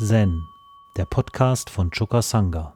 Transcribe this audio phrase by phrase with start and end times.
[0.00, 0.46] Zen,
[0.96, 2.72] der Podcast von Choka Sangha.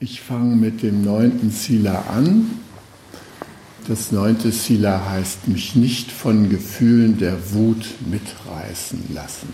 [0.00, 2.67] Ich fange mit dem neunten Sila an.
[3.88, 9.48] Das neunte Sila heißt, mich nicht von Gefühlen der Wut mitreißen lassen.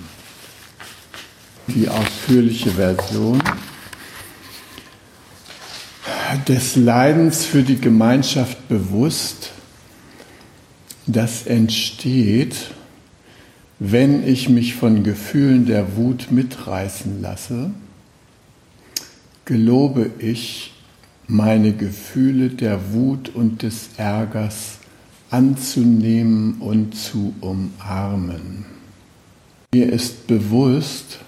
[1.69, 3.41] Die ausführliche Version
[6.49, 9.53] des Leidens für die Gemeinschaft bewusst,
[11.07, 12.57] das entsteht,
[13.79, 17.71] wenn ich mich von Gefühlen der Wut mitreißen lasse
[19.45, 20.74] gelobe ich,
[21.27, 24.79] meine Gefühle der Wut und des Ärgers
[25.31, 28.67] anzunehmen und zu umarmen.
[29.73, 31.19] Mir ist bewusst,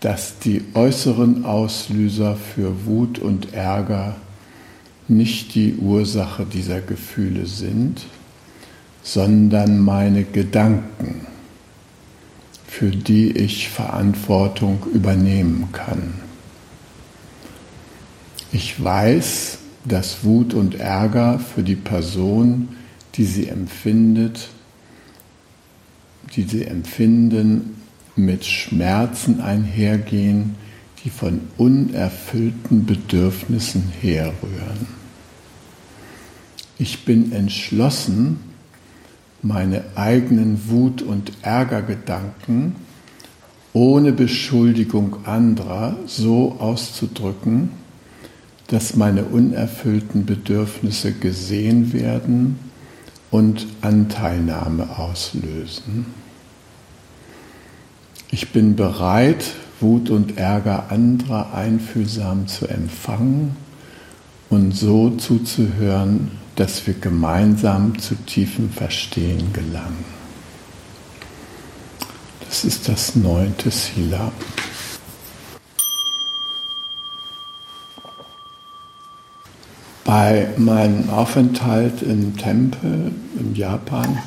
[0.00, 4.16] dass die äußeren Auslöser für Wut und Ärger
[5.06, 8.06] nicht die Ursache dieser Gefühle sind,
[9.02, 11.26] sondern meine Gedanken,
[12.66, 16.23] für die ich Verantwortung übernehmen kann.
[18.54, 22.68] Ich weiß, dass Wut und Ärger für die Person,
[23.16, 24.48] die sie empfindet,
[26.36, 27.82] die sie empfinden,
[28.14, 30.54] mit Schmerzen einhergehen,
[31.02, 34.86] die von unerfüllten Bedürfnissen herrühren.
[36.78, 38.38] Ich bin entschlossen,
[39.42, 42.76] meine eigenen Wut- und Ärgergedanken
[43.72, 47.70] ohne Beschuldigung anderer so auszudrücken,
[48.68, 52.58] dass meine unerfüllten Bedürfnisse gesehen werden
[53.30, 56.06] und Anteilnahme auslösen.
[58.30, 59.44] Ich bin bereit,
[59.80, 63.56] Wut und Ärger anderer einfühlsam zu empfangen
[64.50, 70.04] und so zuzuhören, dass wir gemeinsam zu tiefem Verstehen gelangen.
[72.48, 74.30] Das ist das neunte Sila.
[80.04, 84.18] Bei meinem Aufenthalt im Tempel in Japan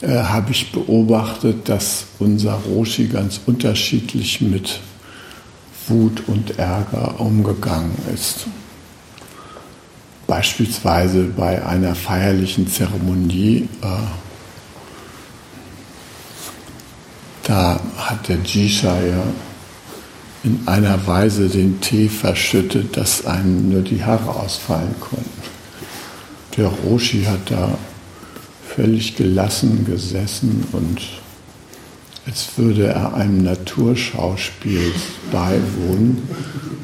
[0.00, 4.80] äh, habe ich beobachtet, dass unser Roshi ganz unterschiedlich mit
[5.88, 8.46] Wut und Ärger umgegangen ist.
[10.28, 13.86] Beispielsweise bei einer feierlichen Zeremonie, äh,
[17.42, 19.24] da hat der Jisha ja
[20.44, 25.42] in einer Weise den Tee verschüttet, dass einem nur die Haare ausfallen konnten.
[26.56, 27.76] Der Roshi hat da
[28.74, 31.00] völlig gelassen gesessen und
[32.26, 34.92] als würde er einem Naturschauspiel
[35.32, 36.28] beiwohnen,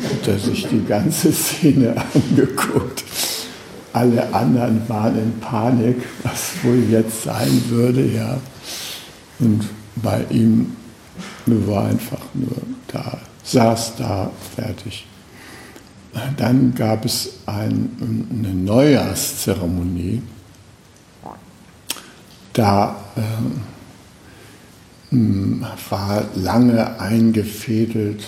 [0.03, 3.05] hat er sich die ganze Szene angeguckt.
[3.93, 8.41] Alle anderen waren in Panik, was wohl jetzt sein würde, ja.
[9.39, 10.75] Und bei ihm
[11.47, 12.57] war einfach nur
[12.89, 15.07] da saß da fertig.
[16.37, 20.23] Dann gab es ein, eine Neujahrszeremonie.
[22.53, 23.21] Da äh,
[25.91, 28.23] war lange eingefädelt,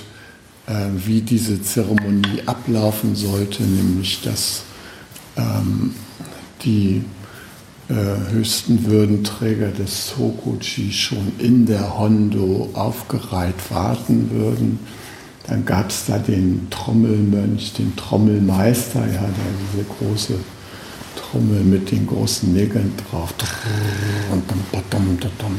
[0.67, 4.65] äh, wie diese Zeremonie ablaufen sollte, nämlich dass
[5.37, 5.95] ähm,
[6.65, 7.05] die
[7.89, 14.81] äh, höchsten Würdenträger des Sokuchi schon in der Hondo aufgereiht warten würden
[15.49, 19.31] dann gab es da den Trommelmönch, den Trommelmeister, ja, der
[19.73, 20.35] diese große
[21.17, 23.33] Trommel mit den großen Nägeln drauf
[24.33, 24.59] und dann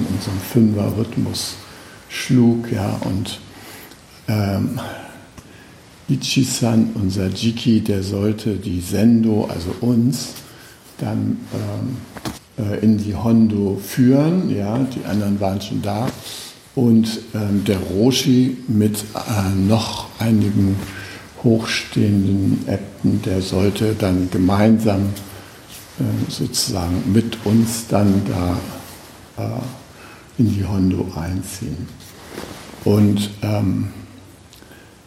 [0.10, 1.56] in so einem Fünfer-Rhythmus
[2.10, 3.40] schlug, ja, und
[4.28, 4.80] ähm,
[6.10, 10.30] Ichi-san, unser Jiki, der sollte die Sendo, also uns,
[10.98, 16.08] dann ähm, äh, in die Hondo führen, ja, die anderen waren schon da
[16.78, 20.76] und ähm, der Roshi mit äh, noch einigen
[21.44, 25.10] hochstehenden Äbten, der sollte dann gemeinsam
[26.00, 29.60] äh, sozusagen mit uns dann da äh,
[30.38, 31.88] in die Hondo einziehen.
[32.84, 33.88] Und ähm,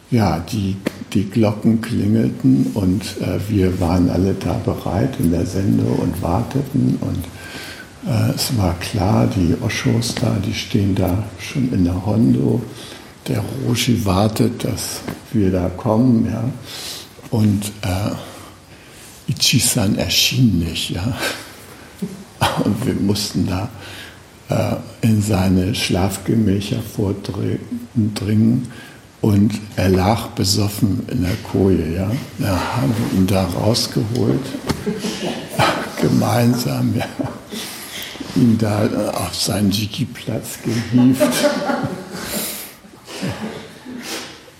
[0.09, 0.75] ja, die,
[1.13, 6.97] die Glocken klingelten und äh, wir waren alle da bereit in der Sende und warteten
[6.99, 7.23] und
[8.35, 12.61] es war klar, die Oshos da, die stehen da schon in der Hondo.
[13.27, 15.01] Der Roshi wartet, dass
[15.31, 16.43] wir da kommen, ja.
[17.29, 18.11] Und äh,
[19.27, 21.15] Ichi-san erschien nicht, ja.
[22.65, 23.69] Und wir mussten da
[24.49, 28.67] äh, in seine Schlafgemächer vordringen.
[29.21, 31.95] Und er lag besoffen in der Koje.
[31.95, 32.11] Ja?
[32.39, 34.45] Da haben wir ihn da rausgeholt,
[36.01, 37.05] gemeinsam, ja.
[38.35, 41.21] Ihn da auf seinen Jiki-Platz gehievt.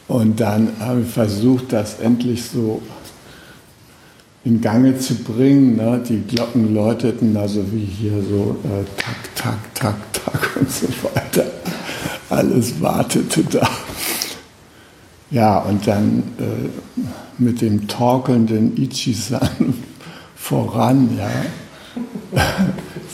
[0.07, 2.81] Und dann haben wir versucht, das endlich so
[4.43, 5.77] in Gange zu bringen.
[5.77, 6.03] Ne?
[6.07, 11.45] Die Glocken läuteten also wie hier so äh, tak, tak, tak, tak und so weiter.
[12.29, 13.69] Alles wartete da.
[15.29, 16.69] Ja, und dann äh,
[17.37, 19.73] mit dem torkelnden Ichi-san
[20.35, 22.41] voran, ja,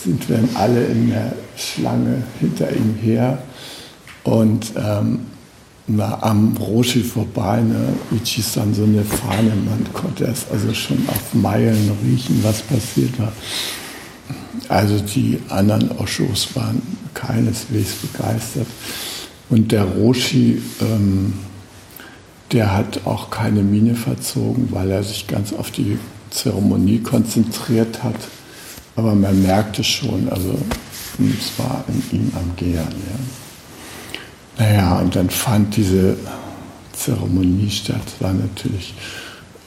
[0.04, 3.40] sind wir alle in der Schlange hinter ihm her.
[4.24, 5.20] Und ähm,
[5.88, 11.34] na, am Roshi vorbei, ne, Ichi-san so eine Fahne, man konnte es also schon auf
[11.34, 13.32] Meilen riechen, was passiert war.
[14.68, 16.82] Also die anderen Oshos waren
[17.14, 18.68] keineswegs begeistert.
[19.50, 21.34] Und der Roshi, ähm,
[22.52, 25.98] der hat auch keine Miene verzogen, weil er sich ganz auf die
[26.30, 28.16] Zeremonie konzentriert hat.
[28.98, 30.58] Aber man merkte schon, also
[31.20, 32.94] es war in ihm am Gern.
[34.58, 34.66] Ja.
[34.66, 36.18] Naja, und dann fand diese
[36.94, 38.02] Zeremonie statt.
[38.20, 38.96] War natürlich,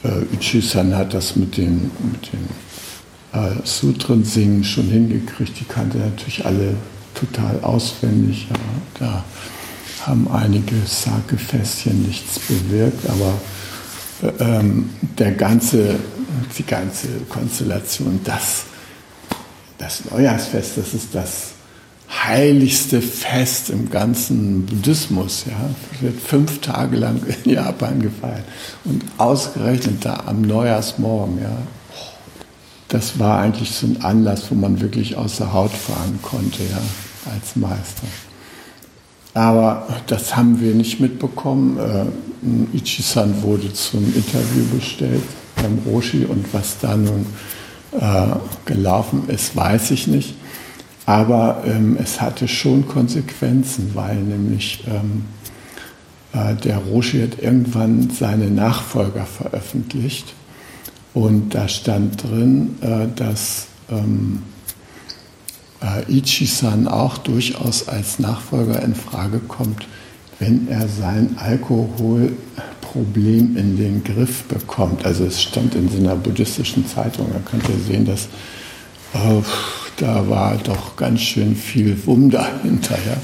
[0.03, 5.57] äh, Uchisan hat das mit dem, mit dem äh, Sutren singen schon hingekriegt.
[5.61, 6.75] Die kannte natürlich alle
[7.15, 8.47] total auswendig.
[8.49, 8.55] Ja.
[8.99, 9.23] Da
[10.05, 13.33] haben einige Sake-Fässchen nichts bewirkt, aber
[14.23, 15.95] äh, ähm, der ganze,
[16.57, 18.65] die ganze Konstellation, das,
[19.81, 21.51] das Neujahrsfest, das ist das
[22.09, 25.45] heiligste Fest im ganzen Buddhismus.
[25.47, 25.69] Ja,
[26.01, 28.43] wird fünf Tage lang in Japan gefeiert
[28.85, 31.41] und ausgerechnet da am Neujahrsmorgen.
[31.41, 31.57] Ja,
[32.89, 37.31] das war eigentlich so ein Anlass, wo man wirklich aus der Haut fahren konnte, ja,
[37.33, 38.07] als Meister.
[39.33, 41.77] Aber das haben wir nicht mitbekommen.
[41.79, 45.23] Äh, Ichi-san wurde zum Interview bestellt
[45.55, 47.25] beim Roshi und was da nun
[48.65, 50.35] gelaufen ist, weiß ich nicht.
[51.05, 55.25] Aber ähm, es hatte schon Konsequenzen, weil nämlich ähm,
[56.33, 60.33] äh, der Roshi hat irgendwann seine Nachfolger veröffentlicht
[61.13, 64.43] und da stand drin, äh, dass ähm,
[65.81, 69.87] äh, Ichi-san auch durchaus als Nachfolger in Frage kommt,
[70.39, 71.37] wenn er sein
[72.91, 75.05] Alkoholproblem in den Griff bekommt.
[75.05, 78.25] Also es stand in so einer buddhistischen Zeitung, da könnt ihr sehen, dass
[79.13, 79.41] äh,
[79.97, 82.97] da war doch ganz schön viel Wumm dahinter.
[83.05, 83.17] Ja?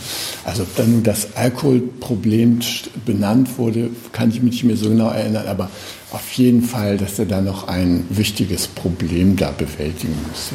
[0.46, 2.60] Also ob dann nun das Alkoholproblem
[3.06, 5.70] benannt wurde, kann ich mich nicht mehr so genau erinnern, aber
[6.12, 10.52] auf jeden Fall, dass er da noch ein wichtiges Problem da bewältigen muss.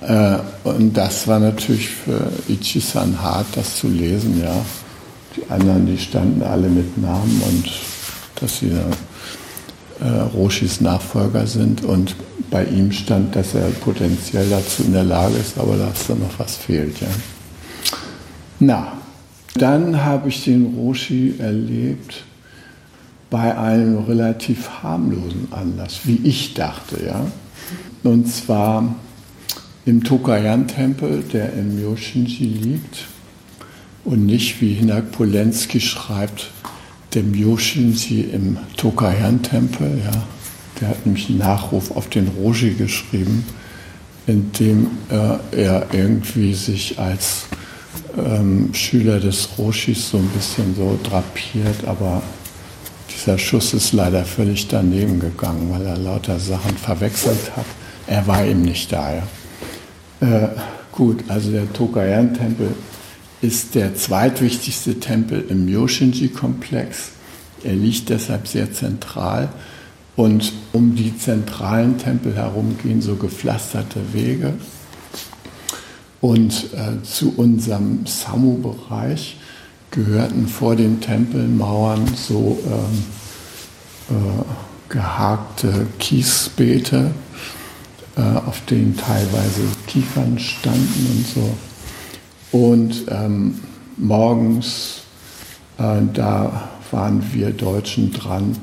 [0.00, 0.36] Ja?
[0.36, 4.40] Äh, und das war natürlich für Ichi-san hart, das zu lesen.
[4.42, 4.64] Ja?
[5.36, 7.70] Die anderen, die standen alle mit Namen und
[8.40, 8.70] dass sie
[10.00, 12.14] äh, Roshis Nachfolger sind und
[12.50, 16.38] bei ihm stand, dass er potenziell dazu in der Lage ist, aber dass da noch
[16.38, 17.00] was fehlt.
[17.00, 17.08] Ja.
[18.60, 18.92] Na,
[19.54, 22.24] dann habe ich den Roshi erlebt
[23.30, 27.04] bei einem relativ harmlosen Anlass, wie ich dachte.
[27.04, 27.26] Ja.
[28.04, 28.94] Und zwar
[29.86, 33.06] im Tokayan-Tempel, der im Yoshinji liegt
[34.04, 36.50] und nicht, wie Hinak Polenski schreibt,
[37.14, 40.02] dem Yoshinji im Tokayan-Tempel.
[40.04, 40.22] Ja.
[40.80, 43.46] Der hat nämlich einen Nachruf auf den Roshi geschrieben,
[44.26, 47.44] in dem äh, er irgendwie sich als
[48.18, 52.22] ähm, Schüler des Roshis so ein bisschen so drapiert, aber
[53.14, 57.66] dieser Schuss ist leider völlig daneben gegangen, weil er lauter Sachen verwechselt hat.
[58.06, 59.14] Er war ihm nicht da.
[59.14, 59.22] Ja.
[60.20, 60.48] Äh,
[60.90, 62.74] gut, also der Tokayan-Tempel
[63.44, 67.10] ist der zweitwichtigste Tempel im Yoshinji-Komplex.
[67.62, 69.50] Er liegt deshalb sehr zentral
[70.16, 74.54] und um die zentralen Tempel herum gehen so gepflasterte Wege.
[76.22, 79.36] Und äh, zu unserem Samu-Bereich
[79.90, 84.44] gehörten vor den Tempelmauern so ähm, äh,
[84.88, 87.10] gehakte Kiesbeete,
[88.16, 91.73] äh, auf denen teilweise Kiefern standen und so.
[92.54, 93.60] Und ähm,
[93.96, 95.02] morgens,
[95.76, 98.56] äh, da waren wir Deutschen dran,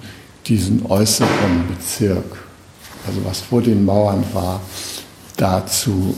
[0.45, 2.37] diesen äußeren Bezirk,
[3.05, 4.61] also was vor den Mauern war,
[5.35, 6.15] dazu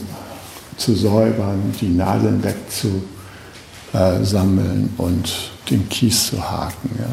[0.76, 2.44] zu säubern, die Nadeln
[3.92, 6.90] wegzusammeln und den Kies zu haken.
[6.96, 7.10] Ja.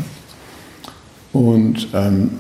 [1.40, 2.38] Und ähm,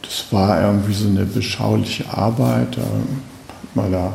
[0.00, 2.78] das war irgendwie so eine beschauliche Arbeit.
[2.78, 4.14] Da hat man da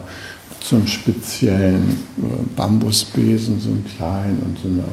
[0.64, 4.84] so einem speziellen äh, Bambusbesen, so einen kleinen und so eine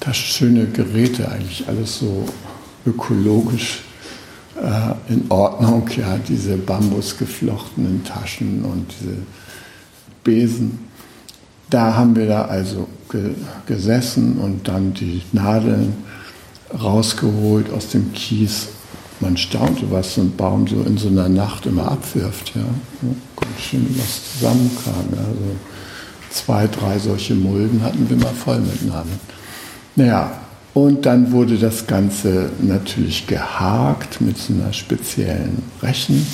[0.00, 2.24] das schöne Geräte, eigentlich alles so
[2.86, 3.82] ökologisch
[4.56, 9.16] äh, in Ordnung, ja, diese bambusgeflochtenen Taschen und diese
[10.24, 10.78] Besen.
[11.68, 13.34] Da haben wir da also ge
[13.66, 15.94] gesessen und dann die Nadeln
[16.72, 18.68] rausgeholt aus dem Kies.
[19.20, 22.54] Man staunte, was so ein Baum so in so einer Nacht immer abwirft.
[22.54, 22.62] Ja.
[23.40, 25.04] Ganz schön was zusammenkam.
[25.10, 25.56] Also
[26.30, 29.20] zwei, drei solche Mulden hatten wir mal voll mit Nadeln.
[29.96, 30.32] Naja,
[30.72, 36.26] und dann wurde das Ganze natürlich gehakt mit so einer speziellen Rechen.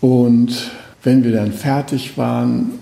[0.00, 0.70] Und
[1.02, 2.72] wenn wir dann fertig waren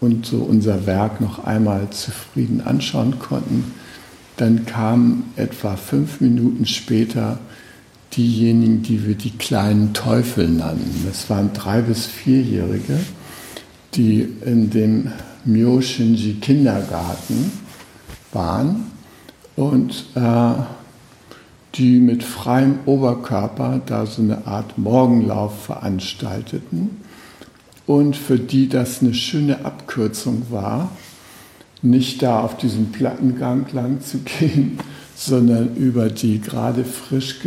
[0.00, 3.74] und so unser Werk noch einmal zufrieden anschauen konnten,
[4.36, 7.38] dann kamen etwa fünf Minuten später
[8.16, 11.04] diejenigen, die wir die kleinen Teufel nannten.
[11.06, 12.98] Das waren drei bis vierjährige,
[13.94, 15.12] die in dem
[15.44, 17.52] Myoshinji Kindergarten
[18.32, 18.90] waren
[19.54, 20.52] und äh,
[21.74, 27.02] die mit freiem Oberkörper da so eine Art Morgenlauf veranstalteten
[27.86, 30.90] und für die das eine schöne Abkürzung war,
[31.82, 34.78] nicht da auf diesem Plattengang lang zu gehen,
[35.16, 37.38] sondern über die gerade frisch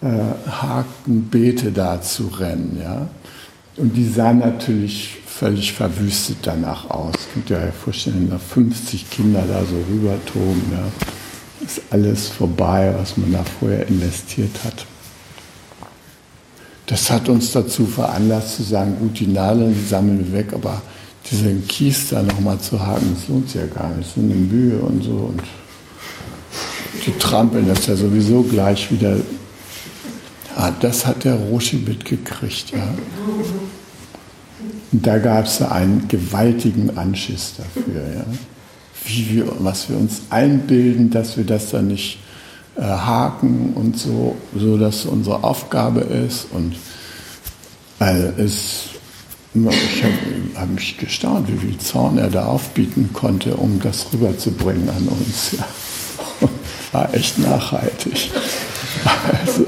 [0.00, 2.78] gehakten Beete da zu rennen.
[2.80, 3.08] Ja?
[3.76, 7.14] Und die sahen natürlich völlig verwüstet danach aus.
[7.32, 10.62] Könnt ihr euch vorstellen, da 50 Kinder da so rübertoben.
[10.72, 11.64] Ja.
[11.64, 14.86] Ist alles vorbei, was man da vorher investiert hat.
[16.86, 20.80] Das hat uns dazu veranlasst zu sagen, gut, die Nadeln, die sammeln wir weg, aber
[21.30, 24.08] diesen Kies da nochmal zu haken, das lohnt sich ja gar nicht.
[24.08, 25.10] Das ist eine Mühe und so.
[25.10, 25.42] Und
[27.04, 29.16] die trampeln das ja sowieso gleich wieder.
[30.58, 32.88] Ja, das hat der Roshi mitgekriegt, ja.
[34.90, 38.02] Und da gab es einen gewaltigen Anschiss dafür.
[38.02, 38.24] Ja.
[39.04, 42.18] Wie wir, was wir uns einbilden, dass wir das dann nicht
[42.76, 46.48] äh, haken und so, so dass unsere Aufgabe ist.
[46.52, 46.74] Und
[48.00, 48.84] also es,
[49.54, 50.14] ich habe
[50.56, 55.52] hab mich gestaunt, wie viel Zorn er da aufbieten konnte, um das rüberzubringen an uns.
[55.56, 55.68] Ja.
[56.92, 58.30] War echt nachhaltig.
[59.46, 59.64] Also,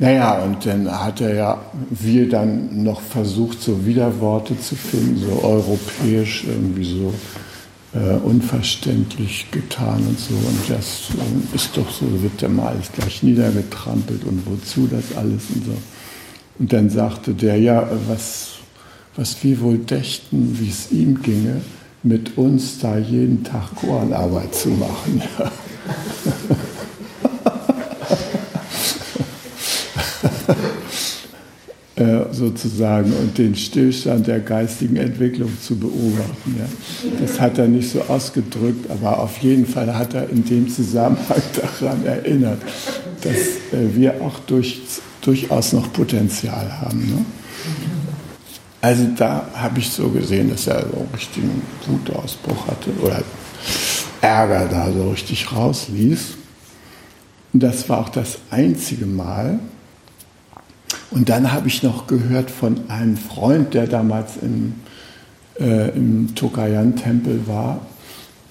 [0.00, 5.44] naja, und dann hat er ja, wir dann noch versucht, so Widerworte zu finden, so
[5.44, 7.12] europäisch, irgendwie so
[7.92, 10.32] äh, unverständlich getan und so.
[10.32, 15.18] Und das äh, ist doch so, wird der mal alles gleich niedergetrampelt und wozu das
[15.18, 15.76] alles und so.
[16.58, 18.52] Und dann sagte der, ja, was,
[19.16, 21.60] was wir wohl dächten, wie es ihm ginge,
[22.02, 25.22] mit uns da jeden Tag Kornarbeit zu machen.
[25.38, 25.52] Ja.
[30.22, 30.39] Äh,
[32.32, 36.56] sozusagen und den Stillstand der geistigen Entwicklung zu beobachten.
[36.58, 36.66] Ja.
[37.20, 41.42] Das hat er nicht so ausgedrückt, aber auf jeden Fall hat er in dem Zusammenhang
[41.80, 42.62] daran erinnert,
[43.20, 44.80] dass äh, wir auch durch,
[45.20, 47.00] durchaus noch Potenzial haben.
[47.00, 47.24] Ne?
[48.80, 53.22] Also da habe ich so gesehen, dass er so einen richtigen Wutausbruch hatte oder
[54.22, 56.36] Ärger da so richtig rausließ.
[57.52, 59.58] Und das war auch das einzige Mal,
[61.10, 64.74] und dann habe ich noch gehört von einem Freund, der damals im,
[65.58, 67.80] äh, im Tokayan-Tempel war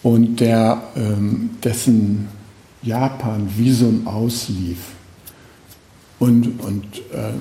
[0.03, 2.27] und der, ähm, dessen
[2.81, 4.77] Japan-Visum auslief.
[6.19, 7.33] Und, und äh,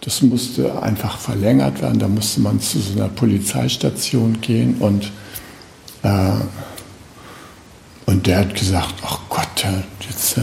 [0.00, 1.98] das musste einfach verlängert werden.
[1.98, 5.10] Da musste man zu so einer Polizeistation gehen und,
[6.02, 6.32] äh,
[8.06, 9.66] und der hat gesagt, ach Gott,
[10.08, 10.42] jetzt äh,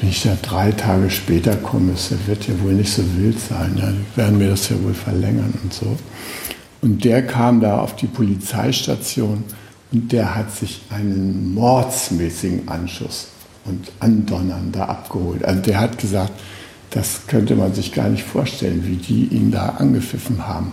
[0.00, 3.76] wenn ich da drei Tage später komme, das wird ja wohl nicht so wild sein,
[3.76, 5.96] ja, die werden mir das ja wohl verlängern und so.
[6.80, 9.44] Und der kam da auf die Polizeistation
[9.90, 13.28] und der hat sich einen mordsmäßigen Anschuss
[13.64, 15.44] und Andonnern da abgeholt.
[15.44, 16.32] Also der hat gesagt,
[16.90, 20.72] das könnte man sich gar nicht vorstellen, wie die ihn da angepfiffen haben.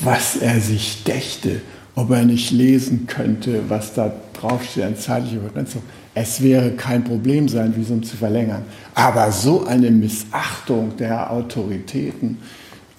[0.00, 1.62] Was er sich dächte,
[1.94, 5.82] ob er nicht lesen könnte, was da draufsteht an zeitlicher Begrenzung
[6.18, 8.62] es wäre kein Problem, sein Visum zu verlängern.
[8.94, 12.38] Aber so eine Missachtung der Autoritäten,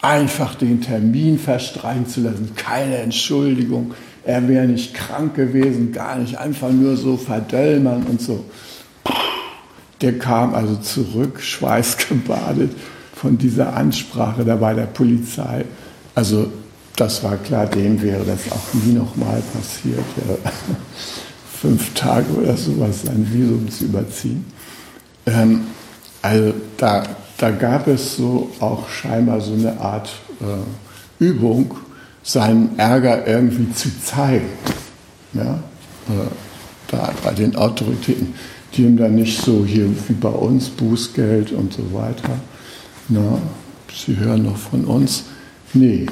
[0.03, 6.37] einfach den Termin verstreichen zu lassen, keine Entschuldigung, er wäre nicht krank gewesen, gar nicht,
[6.37, 8.45] einfach nur so verdöllmern und so.
[10.01, 12.69] Der kam also zurück, schweißgebadet
[13.15, 15.65] von dieser Ansprache da bei der Polizei.
[16.13, 16.51] Also
[16.95, 20.05] das war klar, dem wäre das auch nie nochmal passiert.
[21.61, 24.45] Fünf Tage oder sowas sein Visum zu überziehen.
[25.25, 25.61] Ähm,
[26.21, 27.03] also da,
[27.37, 30.09] da gab es so auch scheinbar so eine Art
[30.41, 31.75] äh, Übung,
[32.23, 34.49] seinen Ärger irgendwie zu zeigen.
[35.33, 35.59] Ja?
[36.89, 38.33] Da bei den Autoritäten,
[38.73, 42.29] die ihm dann nicht so hier wie bei uns Bußgeld und so weiter.
[43.09, 43.39] Na,
[43.93, 45.23] Sie hören noch von uns.
[45.73, 46.05] Nee,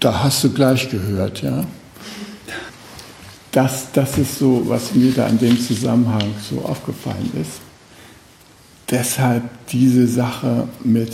[0.00, 1.64] da hast du gleich gehört, ja.
[3.52, 7.60] Das, das ist so, was mir da in dem Zusammenhang so aufgefallen ist.
[8.90, 11.12] Deshalb diese Sache mit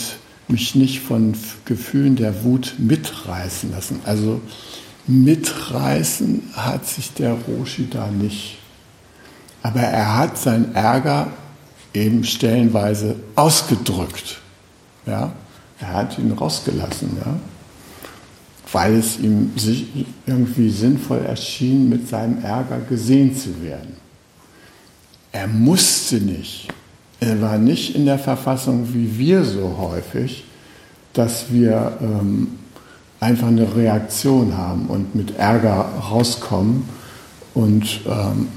[0.48, 4.00] mich nicht von Gefühlen der Wut mitreißen lassen.
[4.04, 4.40] Also
[5.06, 8.58] mitreißen hat sich der Roshi da nicht.
[9.62, 11.28] Aber er hat seinen Ärger
[11.92, 14.40] eben stellenweise ausgedrückt.
[15.06, 15.32] Ja?
[15.80, 17.34] Er hat ihn rausgelassen, ja?
[18.72, 19.86] Weil es ihm sich
[20.26, 23.94] irgendwie sinnvoll erschien, mit seinem Ärger gesehen zu werden.
[25.32, 26.68] Er musste nicht.
[27.20, 30.44] Er war nicht in der Verfassung wie wir so häufig,
[31.12, 32.48] dass wir ähm,
[33.20, 36.88] einfach eine Reaktion haben und mit Ärger rauskommen
[37.54, 38.48] und ähm,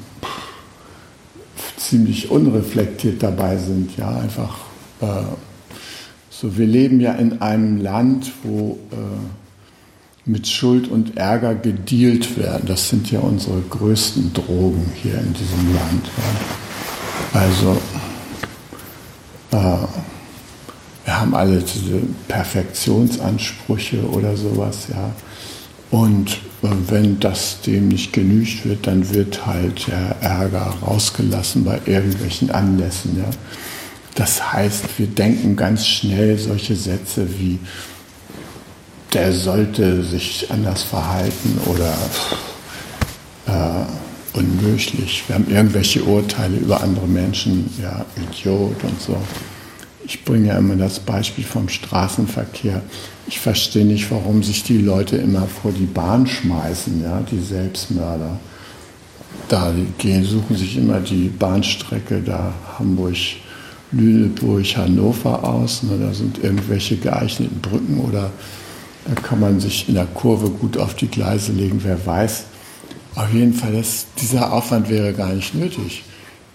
[1.78, 3.96] ziemlich unreflektiert dabei sind.
[3.98, 4.58] Ja, einfach
[5.02, 5.24] äh,
[6.30, 6.58] so.
[6.58, 8.96] Wir leben ja in einem Land, wo äh,
[10.26, 12.68] mit Schuld und Ärger gedealt werden.
[12.68, 16.10] Das sind ja unsere größten Drogen hier in diesem Land.
[17.34, 17.78] Also
[19.52, 19.88] äh,
[21.06, 25.12] wir haben alle diese Perfektionsansprüche oder sowas, ja.
[25.92, 31.80] Und äh, wenn das dem nicht genügt wird, dann wird halt der Ärger rausgelassen bei
[31.86, 33.18] irgendwelchen Anlässen.
[33.18, 33.30] Ja.
[34.16, 37.58] Das heißt, wir denken ganz schnell solche Sätze wie,
[39.14, 41.94] der sollte sich anders verhalten oder
[43.48, 45.24] äh, unmöglich.
[45.28, 49.18] Wir haben irgendwelche Urteile über andere Menschen, ja, Idiot und so.
[50.06, 52.82] Ich bringe ja immer das Beispiel vom Straßenverkehr.
[53.28, 58.40] Ich verstehe nicht, warum sich die Leute immer vor die Bahn schmeißen, ja, die Selbstmörder.
[59.50, 63.18] Da gehen, suchen sich immer die Bahnstrecke da Hamburg,
[63.92, 65.84] Lüneburg, Hannover aus.
[65.84, 68.32] Ne, da sind irgendwelche geeigneten Brücken oder
[69.10, 72.44] da kann man sich in der Kurve gut auf die Gleise legen, wer weiß.
[73.16, 76.04] Auf jeden Fall, das, dieser Aufwand wäre gar nicht nötig.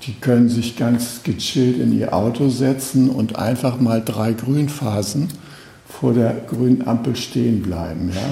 [0.06, 5.28] Die können sich ganz gechillt in ihr Auto setzen und einfach mal drei Grünphasen
[5.88, 8.12] vor der grünen Ampel stehen bleiben.
[8.14, 8.22] Ja?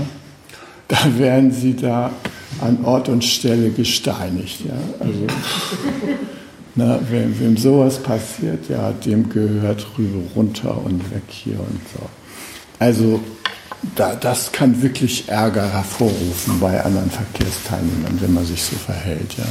[0.88, 2.12] Da werden sie da
[2.60, 4.60] an Ort und Stelle gesteinigt.
[4.66, 4.74] Ja?
[5.00, 5.26] Also,
[6.76, 12.08] na, wem, wem sowas passiert, ja, dem gehört rüber runter und weg hier und so.
[12.78, 13.20] Also
[13.96, 19.36] da, das kann wirklich Ärger hervorrufen bei anderen Verkehrsteilnehmern, wenn man sich so verhält.
[19.38, 19.44] Ja?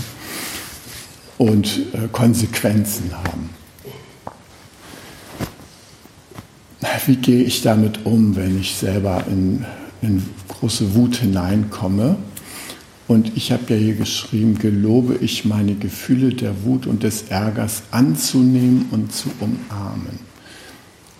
[1.41, 3.49] und äh, Konsequenzen haben.
[7.07, 9.65] Wie gehe ich damit um, wenn ich selber in,
[10.03, 12.17] in große Wut hineinkomme?
[13.07, 17.81] Und ich habe ja hier geschrieben, gelobe ich meine Gefühle der Wut und des Ärgers
[17.89, 20.30] anzunehmen und zu umarmen.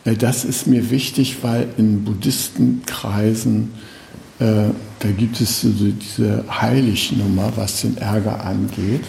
[0.06, 3.72] Äh, das ist mir wichtig, weil in Buddhistenkreisen,
[4.40, 9.04] äh, da gibt es so diese Heilignummer, was den Ärger angeht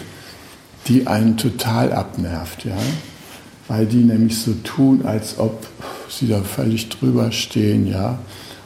[0.87, 2.77] die einen total abnervt, ja,
[3.67, 5.65] weil die nämlich so tun, als ob
[6.09, 8.19] sie da völlig drüber stehen, ja,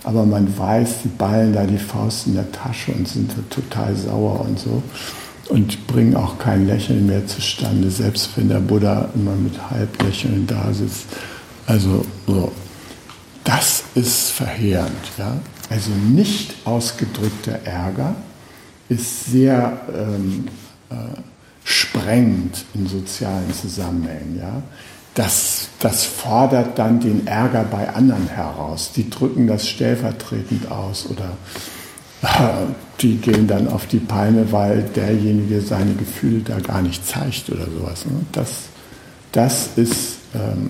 [0.04, 4.42] aber man weiß, die ballen da die Faust in der Tasche und sind total sauer
[4.42, 4.82] und so.
[5.50, 10.74] Und bringen auch kein Lächeln mehr zustande, selbst wenn der Buddha immer mit Halblächeln da
[10.74, 11.06] sitzt.
[11.68, 12.52] Also so.
[13.44, 14.92] das ist verheerend.
[15.18, 15.38] Ja?
[15.70, 18.16] Also nicht ausgedrückter Ärger
[18.90, 20.48] ist sehr ähm,
[20.90, 20.96] äh,
[21.66, 24.38] sprengt in sozialen Zusammenhängen.
[24.40, 24.64] Ja?
[25.14, 28.94] Das, das fordert dann den Ärger bei anderen heraus.
[28.96, 31.32] Die drücken das stellvertretend aus oder
[32.22, 37.50] äh, die gehen dann auf die Palme, weil derjenige seine Gefühle da gar nicht zeigt
[37.50, 38.06] oder sowas.
[38.06, 38.22] Ne?
[38.32, 38.50] Das,
[39.34, 40.70] das ist ähm,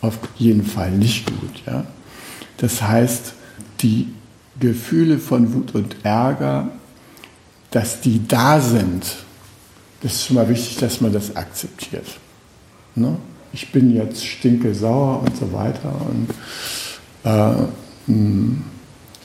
[0.00, 1.62] auf jeden Fall nicht gut.
[1.66, 1.84] Ja?
[2.58, 3.34] Das heißt,
[3.80, 4.08] die
[4.58, 6.70] Gefühle von Wut und Ärger,
[7.70, 9.04] dass die da sind,
[10.02, 12.06] das ist schon mal wichtig, dass man das akzeptiert.
[12.94, 13.16] Ne?
[13.52, 16.28] Ich bin jetzt stinke sauer und so weiter und
[17.24, 17.66] äh,
[18.06, 18.62] hm,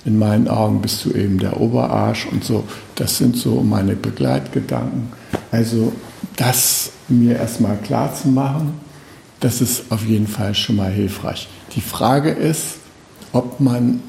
[0.04, 2.64] in meinen Augen bist du eben der Oberarsch und so.
[2.96, 5.12] Das sind so meine Begleitgedanken.
[5.52, 5.94] Also
[6.36, 8.74] das mir erstmal klar zu machen,
[9.42, 11.48] das ist auf jeden Fall schon mal hilfreich.
[11.76, 12.78] Die Frage ist,
[13.34, 14.02] ob man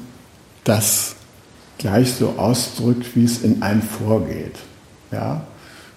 [0.63, 1.15] das
[1.77, 4.55] gleich so ausdrückt, wie es in einem vorgeht.
[5.11, 5.45] Ja?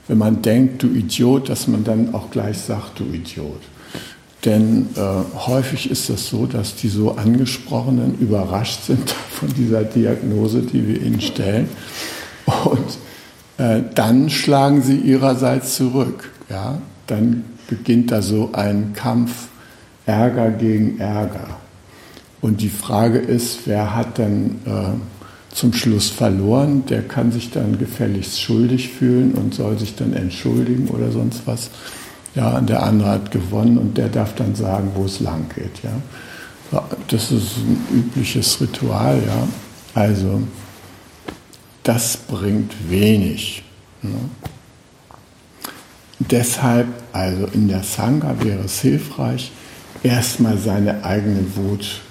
[0.08, 3.60] wenn man denkt, du Idiot, dass man dann auch gleich sagt, du Idiot.
[4.44, 5.00] denn äh,
[5.46, 11.02] häufig ist es so, dass die so angesprochenen überrascht sind von dieser Diagnose, die wir
[11.02, 11.68] ihnen stellen.
[12.64, 12.98] Und
[13.58, 16.30] äh, dann schlagen sie ihrerseits zurück.
[16.48, 16.80] Ja?
[17.08, 19.48] Dann beginnt da so ein Kampf
[20.06, 21.48] Ärger gegen Ärger.
[22.40, 26.84] Und die Frage ist, wer hat dann äh, zum Schluss verloren?
[26.86, 31.70] Der kann sich dann gefälligst schuldig fühlen und soll sich dann entschuldigen oder sonst was.
[32.36, 35.82] Ja, und der andere hat gewonnen und der darf dann sagen, wo es lang geht.
[35.82, 36.82] Ja.
[37.08, 39.20] Das ist ein übliches Ritual.
[39.26, 39.48] Ja.
[39.94, 40.42] Also,
[41.82, 43.62] das bringt wenig.
[44.02, 44.10] Ne.
[46.18, 49.50] Deshalb, also in der Sangha wäre es hilfreich,
[50.02, 52.02] erstmal seine eigene Wut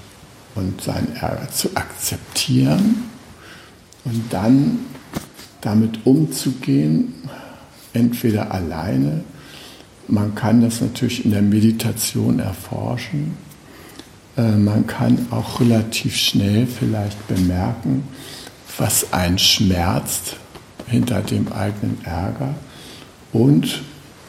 [0.56, 3.04] und seinen Ärger zu akzeptieren
[4.04, 4.80] und dann
[5.62, 7.14] damit umzugehen,
[7.94, 9.24] entweder alleine,
[10.08, 13.38] man kann das natürlich in der Meditation erforschen,
[14.38, 18.04] äh, man kann auch relativ schnell vielleicht bemerken,
[18.78, 20.36] was einen schmerzt
[20.88, 22.56] hinter dem eigenen Ärger.
[23.34, 23.82] Und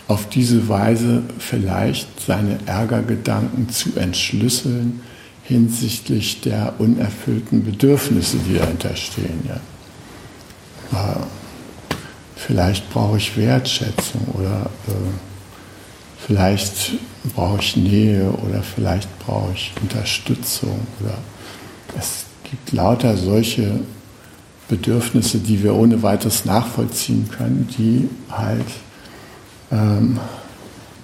[0.09, 5.01] auf diese Weise vielleicht seine Ärgergedanken zu entschlüsseln
[5.43, 9.49] hinsichtlich der unerfüllten Bedürfnisse, die dahinter stehen.
[9.49, 11.13] Ja.
[11.13, 11.17] Äh,
[12.37, 14.93] vielleicht brauche ich Wertschätzung oder äh,
[16.27, 16.93] vielleicht
[17.35, 21.19] brauche ich Nähe oder vielleicht brauche ich Unterstützung oder
[21.99, 23.81] es gibt lauter solche
[24.69, 28.67] Bedürfnisse, die wir ohne weiteres nachvollziehen können, die halt
[29.71, 30.19] ähm,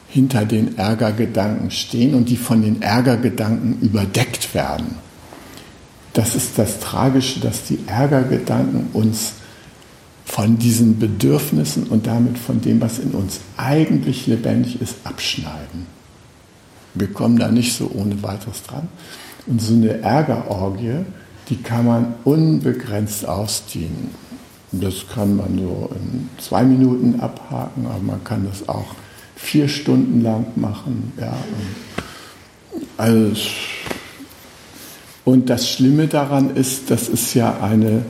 [0.08, 4.96] hinter den Ärgergedanken stehen und die von den Ärgergedanken überdeckt werden.
[6.12, 9.32] Das ist das Tragische, dass die Ärgergedanken uns
[10.24, 15.86] von diesen Bedürfnissen und damit von dem, was in uns eigentlich lebendig ist, abschneiden.
[16.94, 18.88] Wir kommen da nicht so ohne weiteres dran.
[19.46, 21.04] Und so eine Ärgerorgie,
[21.48, 24.10] die kann man unbegrenzt ausdienen.
[24.72, 28.94] Das kann man so in zwei Minuten abhaken, aber man kann das auch
[29.36, 31.12] vier Stunden lang machen.
[31.20, 31.36] Ja,
[32.72, 33.36] und, also,
[35.24, 38.04] und das Schlimme daran ist, das ist ja eine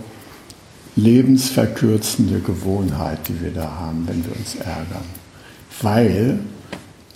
[0.95, 5.05] lebensverkürzende Gewohnheit, die wir da haben, wenn wir uns ärgern.
[5.81, 6.41] Weil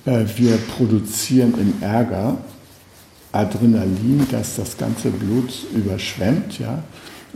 [0.07, 2.39] äh, wir produzieren im Ärger
[3.33, 6.83] Adrenalin, das das ganze Blut überschwemmt, ja,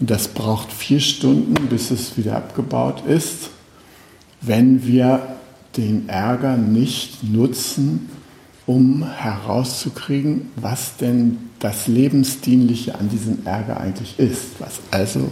[0.01, 3.51] das braucht vier Stunden, bis es wieder abgebaut ist,
[4.41, 5.37] wenn wir
[5.77, 8.09] den Ärger nicht nutzen,
[8.67, 15.31] um herauszukriegen, was denn das Lebensdienliche an diesem Ärger eigentlich ist, was also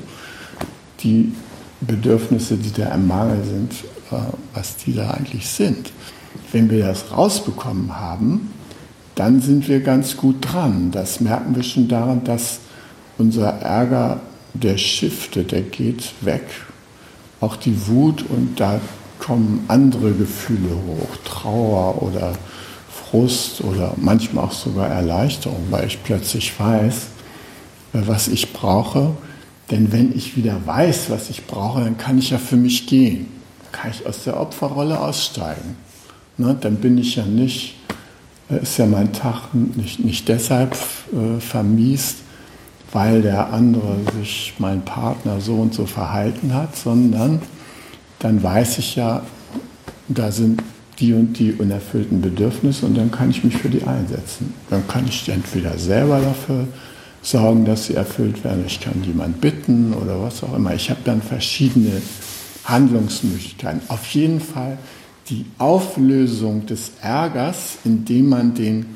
[1.01, 1.33] die
[1.81, 3.73] Bedürfnisse, die da im Mangel sind,
[4.11, 4.17] äh,
[4.53, 5.93] was die da eigentlich sind.
[6.53, 8.51] Wenn wir das rausbekommen haben,
[9.15, 10.91] dann sind wir ganz gut dran.
[10.91, 12.61] Das merken wir schon daran, dass
[13.17, 14.21] unser Ärger
[14.61, 16.45] der shiftet, der geht weg.
[17.41, 18.81] Auch die Wut und da
[19.19, 22.33] kommen andere Gefühle hoch, Trauer oder
[22.91, 26.95] Frust oder manchmal auch sogar Erleichterung, weil ich plötzlich weiß,
[27.95, 29.11] äh, was ich brauche.
[29.71, 33.29] Denn wenn ich wieder weiß, was ich brauche, dann kann ich ja für mich gehen.
[33.63, 35.77] Dann kann ich aus der Opferrolle aussteigen.
[36.37, 37.77] Ne, dann bin ich ja nicht,
[38.51, 40.77] äh, ist ja mein Tag nicht, nicht deshalb
[41.13, 42.19] äh, vermiest,
[42.93, 47.43] weil der andere sich, mein Partner, so und so verhalten hat, sondern
[48.19, 49.23] dann weiß ich ja,
[50.09, 50.63] da sind
[50.99, 54.55] die und die unerfüllten Bedürfnisse und dann kann ich mich für die einsetzen.
[54.71, 56.67] Dann kann ich entweder selber dafür
[57.23, 60.75] sorgen, dass sie erfüllt werden, ich kann jemand bitten oder was auch immer.
[60.75, 62.03] Ich habe dann verschiedene
[62.65, 63.83] Handlungsmöglichkeiten.
[63.89, 64.79] Auf jeden Fall
[65.29, 68.87] die Auflösung des Ärgers, indem man den,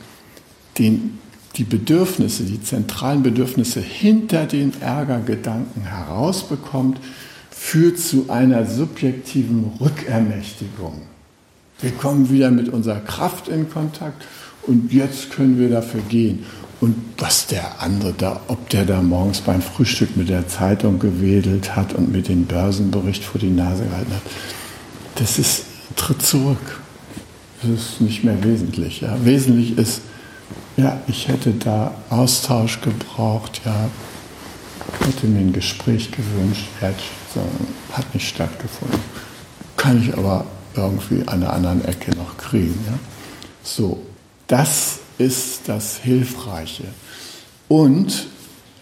[0.78, 1.18] den
[1.56, 6.98] die Bedürfnisse, die zentralen Bedürfnisse hinter den Ärgergedanken herausbekommt,
[7.50, 11.02] führt zu einer subjektiven Rückermächtigung.
[11.80, 14.24] Wir kommen wieder mit unserer Kraft in Kontakt
[14.66, 16.44] und jetzt können wir dafür gehen.
[16.80, 21.76] Und was der andere da, ob der da morgens beim Frühstück mit der Zeitung gewedelt
[21.76, 24.22] hat und mit dem Börsenbericht vor die Nase gehalten hat,
[25.16, 26.80] das ist Tritt zurück.
[27.62, 29.02] Das ist nicht mehr wesentlich.
[29.02, 29.16] Ja.
[29.24, 30.00] Wesentlich ist,
[30.76, 33.88] ja, ich hätte da Austausch gebraucht, ja,
[35.06, 36.68] hätte mir ein Gespräch gewünscht,
[37.92, 39.00] hat nicht stattgefunden.
[39.76, 42.78] Kann ich aber irgendwie an der anderen Ecke noch kriegen.
[42.86, 42.98] Ja?
[43.62, 44.02] So,
[44.46, 46.84] das ist das Hilfreiche.
[47.68, 48.26] Und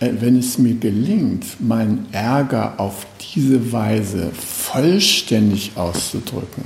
[0.00, 6.64] äh, wenn es mir gelingt, meinen Ärger auf diese Weise vollständig auszudrücken,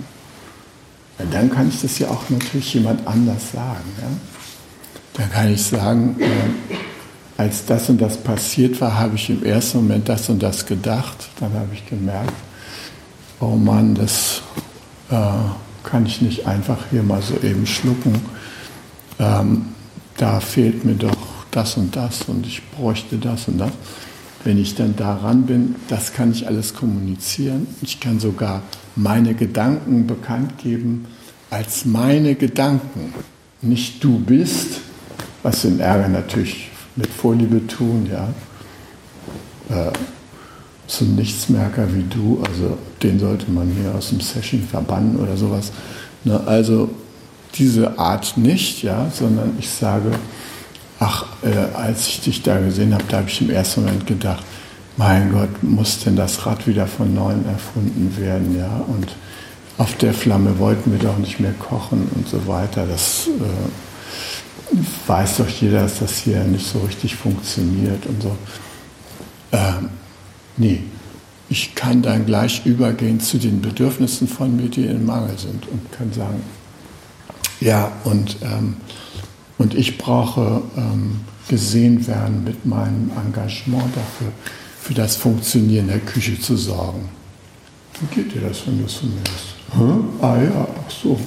[1.31, 3.91] dann kann ich das ja auch natürlich jemand anders sagen.
[4.01, 4.09] Ja?
[5.15, 6.75] Dann kann ich sagen, äh,
[7.37, 11.29] als das und das passiert war, habe ich im ersten Moment das und das gedacht.
[11.41, 12.33] Dann habe ich gemerkt,
[13.41, 14.43] oh Mann, das
[15.11, 15.15] äh,
[15.83, 18.21] kann ich nicht einfach hier mal so eben schlucken.
[19.19, 19.67] Ähm,
[20.17, 21.17] da fehlt mir doch
[21.51, 23.73] das und das und ich bräuchte das und das.
[24.45, 27.67] Wenn ich dann daran bin, das kann ich alles kommunizieren.
[27.83, 28.63] Ich kann sogar
[28.95, 31.07] meine Gedanken bekannt geben
[31.51, 33.15] als meine Gedanken.
[33.63, 34.81] Nicht du bist,
[35.45, 38.29] was den Ärger natürlich mit Vorliebe tun, ja.
[39.69, 39.93] Äh,
[40.87, 45.37] so ein Nichtsmerker wie du, also den sollte man hier aus dem Session verbannen oder
[45.37, 45.73] sowas.
[46.25, 46.91] Ne, also
[47.55, 50.11] diese Art nicht, ja, sondern ich sage,
[51.01, 54.45] ach, äh, als ich dich da gesehen habe, da habe ich im ersten Moment gedacht,
[54.97, 59.15] mein Gott, muss denn das Rad wieder von neuem erfunden werden, ja, und
[59.77, 62.87] auf der Flamme wollten wir doch nicht mehr kochen und so weiter.
[62.87, 64.54] Das äh,
[65.07, 68.37] weiß doch jeder, dass das hier nicht so richtig funktioniert und so.
[69.53, 69.91] Ähm,
[70.57, 70.81] nee,
[71.49, 75.93] ich kann dann gleich übergehen zu den Bedürfnissen von mir, die im Mangel sind und
[75.93, 76.43] kann sagen,
[77.61, 78.77] ja, und, ähm,
[79.59, 84.33] und ich brauche ähm, gesehen werden mit meinem Engagement dafür,
[84.81, 87.09] für das Funktionieren der Küche zu sorgen.
[88.01, 89.23] Wie geht dir das, wenn du es von mir
[89.77, 90.25] Hä?
[90.25, 91.19] Ah ja, ach so.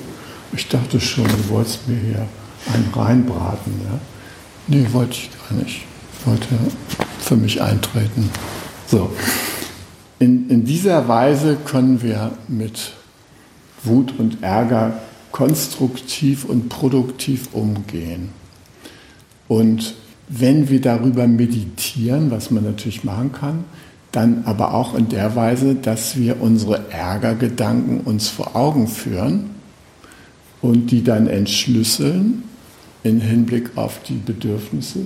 [0.53, 2.27] Ich dachte schon, du wolltest mir hier
[2.73, 3.73] einen reinbraten.
[3.83, 3.99] Ja?
[4.67, 5.85] Nee, wollte ich gar nicht.
[6.19, 6.47] Ich wollte
[7.19, 8.29] für mich eintreten.
[8.87, 9.11] So.
[10.19, 12.93] In, in dieser Weise können wir mit
[13.83, 14.99] Wut und Ärger
[15.31, 18.29] konstruktiv und produktiv umgehen.
[19.47, 19.93] Und
[20.27, 23.63] wenn wir darüber meditieren, was man natürlich machen kann,
[24.11, 29.51] dann aber auch in der Weise, dass wir unsere Ärgergedanken uns vor Augen führen
[30.61, 32.43] und die dann entschlüsseln
[33.07, 34.99] im Hinblick auf die Bedürfnisse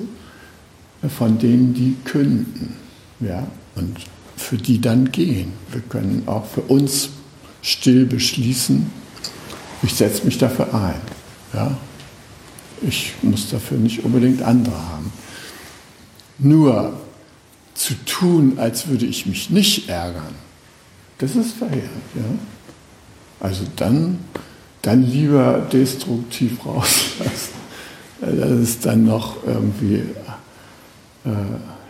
[1.17, 2.75] von denen, die künden.
[3.19, 3.97] Ja, und
[4.35, 5.53] für die dann gehen.
[5.71, 7.09] Wir können auch für uns
[7.61, 8.91] still beschließen,
[9.83, 11.01] ich setze mich dafür ein.
[11.53, 11.77] Ja?
[12.81, 15.11] Ich muss dafür nicht unbedingt andere haben.
[16.39, 16.93] Nur
[17.73, 20.35] zu tun, als würde ich mich nicht ärgern,
[21.19, 21.89] das ist verheerend.
[22.15, 22.21] Ja?
[23.39, 24.19] Also dann,
[24.81, 27.60] dann lieber destruktiv rauslassen.
[28.21, 30.03] Das ist dann noch irgendwie
[31.25, 31.29] äh,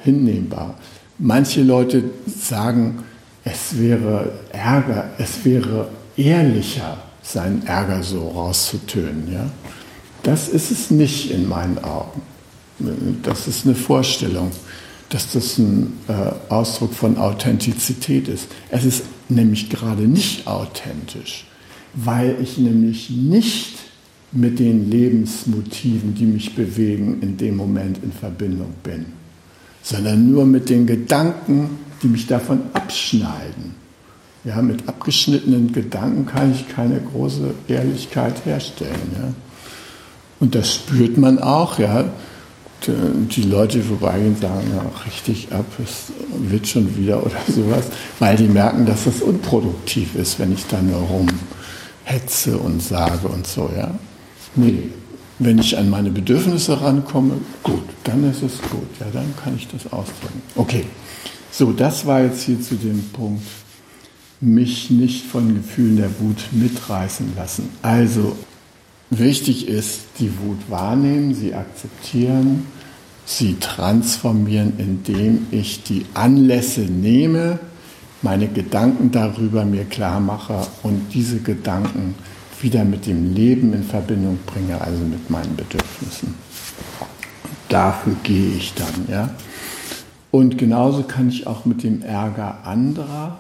[0.04, 0.76] hinnehmbar.
[1.17, 3.04] Manche Leute sagen,
[3.44, 9.32] es wäre Ärger, es wäre ehrlicher, seinen Ärger so rauszutönen.
[9.32, 9.50] Ja?
[10.24, 12.22] Das ist es nicht in meinen Augen.
[13.24, 14.52] Das ist eine Vorstellung
[15.12, 16.13] dass das ein äh,
[16.52, 18.48] Ausdruck von Authentizität ist.
[18.70, 21.46] Es ist nämlich gerade nicht authentisch,
[21.94, 23.78] weil ich nämlich nicht
[24.32, 29.06] mit den Lebensmotiven, die mich bewegen, in dem Moment in Verbindung bin,
[29.82, 33.82] sondern nur mit den Gedanken, die mich davon abschneiden.
[34.44, 39.12] Ja, mit abgeschnittenen Gedanken kann ich keine große Ehrlichkeit herstellen.
[39.15, 39.34] Ja.
[40.39, 42.12] Und das spürt man auch, ja
[42.88, 46.12] die Leute vorbeigehen sagen, ja, richtig ab, es
[46.50, 47.86] wird schon wieder oder sowas,
[48.20, 53.46] weil die merken, dass das unproduktiv ist, wenn ich da nur rumhetze und sage und
[53.46, 53.91] so, ja.
[54.56, 54.90] Nee,
[55.40, 59.68] wenn ich an meine Bedürfnisse rankomme, gut, dann ist es gut, ja, dann kann ich
[59.68, 60.42] das ausdrücken.
[60.56, 60.86] Okay,
[61.52, 63.44] so, das war jetzt hier zu dem Punkt,
[64.40, 67.70] mich nicht von Gefühlen der Wut mitreißen lassen.
[67.82, 68.36] Also
[69.14, 72.66] Wichtig ist, die Wut wahrnehmen, sie akzeptieren,
[73.26, 77.60] sie transformieren, indem ich die Anlässe nehme,
[78.22, 82.16] meine Gedanken darüber mir klar mache und diese Gedanken
[82.63, 86.36] wieder mit dem Leben in Verbindung bringe, also mit meinen Bedürfnissen.
[87.69, 89.30] dafür gehe ich dann, ja.
[90.30, 93.38] Und genauso kann ich auch mit dem Ärger anderer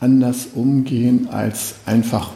[0.00, 2.30] anders umgehen, als einfach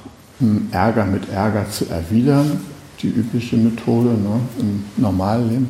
[0.70, 2.61] Ärger mit Ärger zu erwidern,
[3.02, 5.68] die übliche Methode ne, im Normalleben.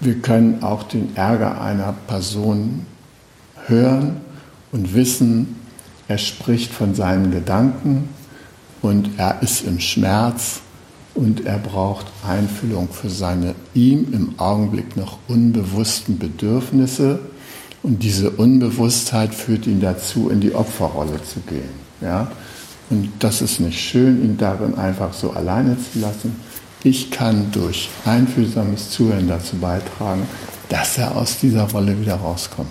[0.00, 2.86] Wir können auch den Ärger einer Person
[3.66, 4.18] hören
[4.70, 5.56] und wissen,
[6.06, 8.08] er spricht von seinen Gedanken
[8.82, 10.60] und er ist im Schmerz
[11.14, 17.18] und er braucht Einfühlung für seine ihm im Augenblick noch unbewussten Bedürfnisse
[17.82, 21.70] und diese Unbewusstheit führt ihn dazu, in die Opferrolle zu gehen.
[22.00, 22.30] Ja?
[22.90, 26.36] Und das ist nicht schön, ihn darin einfach so alleine zu lassen.
[26.84, 30.22] Ich kann durch einfühlsames Zuhören dazu beitragen,
[30.68, 32.70] dass er aus dieser Rolle wieder rauskommt.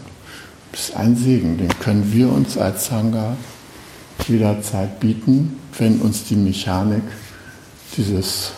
[0.71, 3.35] Das ist ein Segen, den können wir uns als Sangha
[4.27, 7.03] jederzeit bieten, wenn uns die Mechanik
[7.95, 8.51] dieses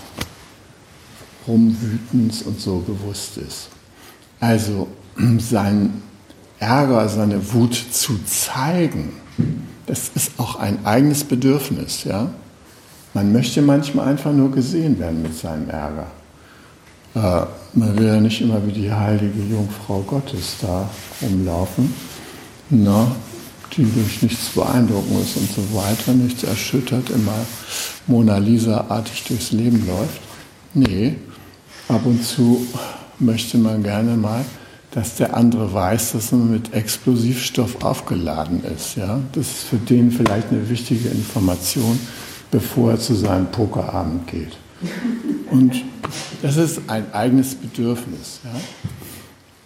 [1.48, 3.70] rumwütens und so bewusst ist.
[4.40, 4.88] Also
[5.40, 6.02] sein
[6.60, 9.14] Ärger, seine Wut zu zeigen,
[9.86, 12.04] das ist auch ein eigenes Bedürfnis.
[12.04, 12.30] Ja?
[13.14, 16.08] Man möchte manchmal einfach nur gesehen werden mit seinem Ärger.
[17.16, 20.90] Äh, man will ja nicht immer wie die heilige Jungfrau Gottes da
[21.22, 21.94] rumlaufen,
[22.70, 23.12] na,
[23.76, 27.46] die durch nichts beeindrucken ist und so weiter, nichts erschüttert, immer
[28.08, 30.22] Mona Lisa-artig durchs Leben läuft.
[30.74, 31.16] Nee,
[31.88, 32.66] ab und zu
[33.20, 34.46] möchte man gerne mal,
[34.92, 38.96] dass der andere weiß, dass man mit Explosivstoff aufgeladen ist.
[38.96, 39.20] Ja?
[39.34, 42.00] Das ist für den vielleicht eine wichtige Information,
[42.50, 44.58] bevor er zu seinem Pokerabend geht.
[45.52, 45.84] Und
[46.42, 48.40] das ist ein eigenes Bedürfnis.
[48.44, 48.60] Ja?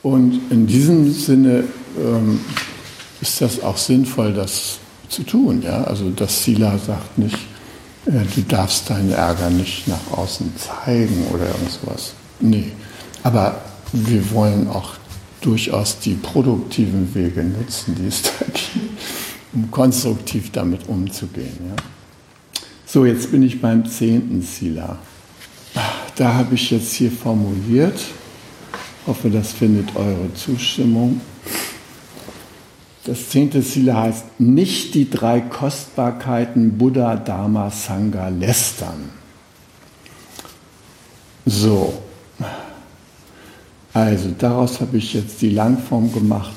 [0.02, 1.64] Und in diesem Sinne
[1.98, 2.42] ähm,
[3.24, 5.62] ist das auch sinnvoll, das zu tun.
[5.62, 5.86] Ja?
[5.86, 7.38] Also, dass Sila sagt nicht,
[8.06, 12.14] äh, du darfst deinen Ärger nicht nach außen zeigen oder irgendwas.
[12.42, 12.74] Nee.
[13.24, 13.62] Aber
[13.94, 14.96] wir wollen auch
[15.40, 19.02] durchaus die produktiven Wege nutzen, die es da gibt,
[19.54, 21.58] um konstruktiv damit umzugehen.
[21.70, 21.76] Ja?
[22.86, 24.98] So, jetzt bin ich beim zehnten Sila.
[26.16, 28.00] Da habe ich jetzt hier formuliert,
[29.08, 31.22] hoffe, das findet eure Zustimmung.
[33.06, 39.10] Das zehnte Sila heißt, nicht die drei Kostbarkeiten Buddha, Dharma, Sangha lästern.
[41.46, 42.02] So,
[43.94, 46.54] also daraus habe ich jetzt die Langform gemacht.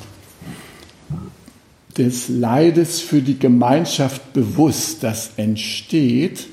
[1.98, 6.46] Des Leides für die Gemeinschaft bewusst, das entsteht,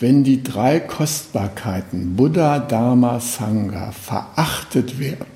[0.00, 5.26] wenn die drei Kostbarkeiten Buddha, Dharma, Sangha verachtet werden.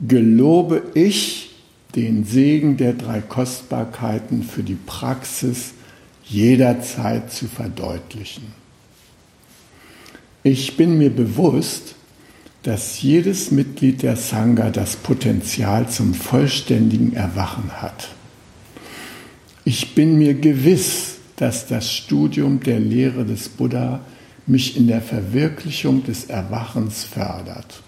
[0.00, 1.49] Gelobe ich
[1.96, 5.72] den Segen der drei Kostbarkeiten für die Praxis
[6.24, 8.44] jederzeit zu verdeutlichen.
[10.42, 11.96] Ich bin mir bewusst,
[12.62, 18.08] dass jedes Mitglied der Sangha das Potenzial zum vollständigen Erwachen hat.
[19.64, 24.00] Ich bin mir gewiss, dass das Studium der Lehre des Buddha
[24.46, 27.82] mich in der Verwirklichung des Erwachens fördert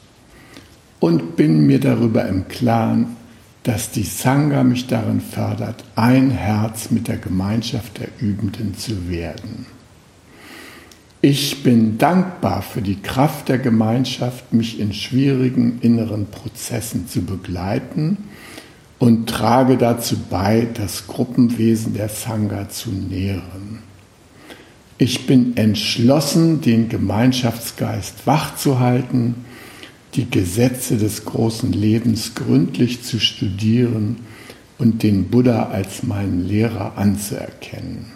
[1.00, 3.16] und bin mir darüber im Klaren,
[3.62, 9.66] dass die Sangha mich darin fördert, ein Herz mit der Gemeinschaft der Übenden zu werden.
[11.20, 18.16] Ich bin dankbar für die Kraft der Gemeinschaft, mich in schwierigen inneren Prozessen zu begleiten
[18.98, 23.78] und trage dazu bei, das Gruppenwesen der Sangha zu nähren.
[24.98, 29.36] Ich bin entschlossen, den Gemeinschaftsgeist wachzuhalten,
[30.14, 34.16] die Gesetze des großen Lebens gründlich zu studieren
[34.78, 38.06] und den Buddha als meinen Lehrer anzuerkennen.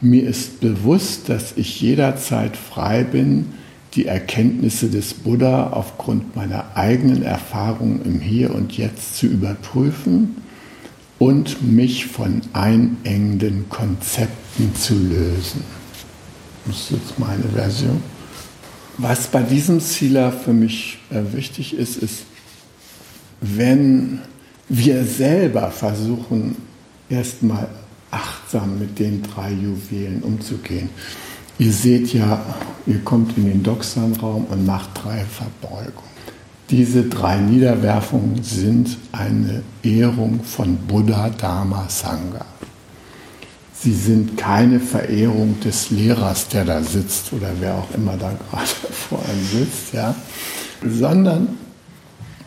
[0.00, 3.46] Mir ist bewusst, dass ich jederzeit frei bin,
[3.94, 10.36] die Erkenntnisse des Buddha aufgrund meiner eigenen Erfahrungen im Hier und Jetzt zu überprüfen
[11.18, 15.64] und mich von einengenden Konzepten zu lösen.
[16.66, 18.02] Das ist jetzt meine Version.
[18.98, 22.24] Was bei diesem Zieler für mich äh, wichtig ist, ist,
[23.40, 24.20] wenn
[24.68, 26.56] wir selber versuchen,
[27.08, 27.68] erstmal
[28.10, 30.88] achtsam mit den drei Juwelen umzugehen.
[31.58, 32.42] Ihr seht ja,
[32.86, 36.16] ihr kommt in den Doxan-Raum und macht drei Verbeugungen.
[36.70, 42.44] Diese drei Niederwerfungen sind eine Ehrung von Buddha, Dharma, Sangha.
[43.86, 48.66] Sie sind keine Verehrung des Lehrers, der da sitzt oder wer auch immer da gerade
[48.90, 50.12] vor einem sitzt, ja,
[50.84, 51.56] sondern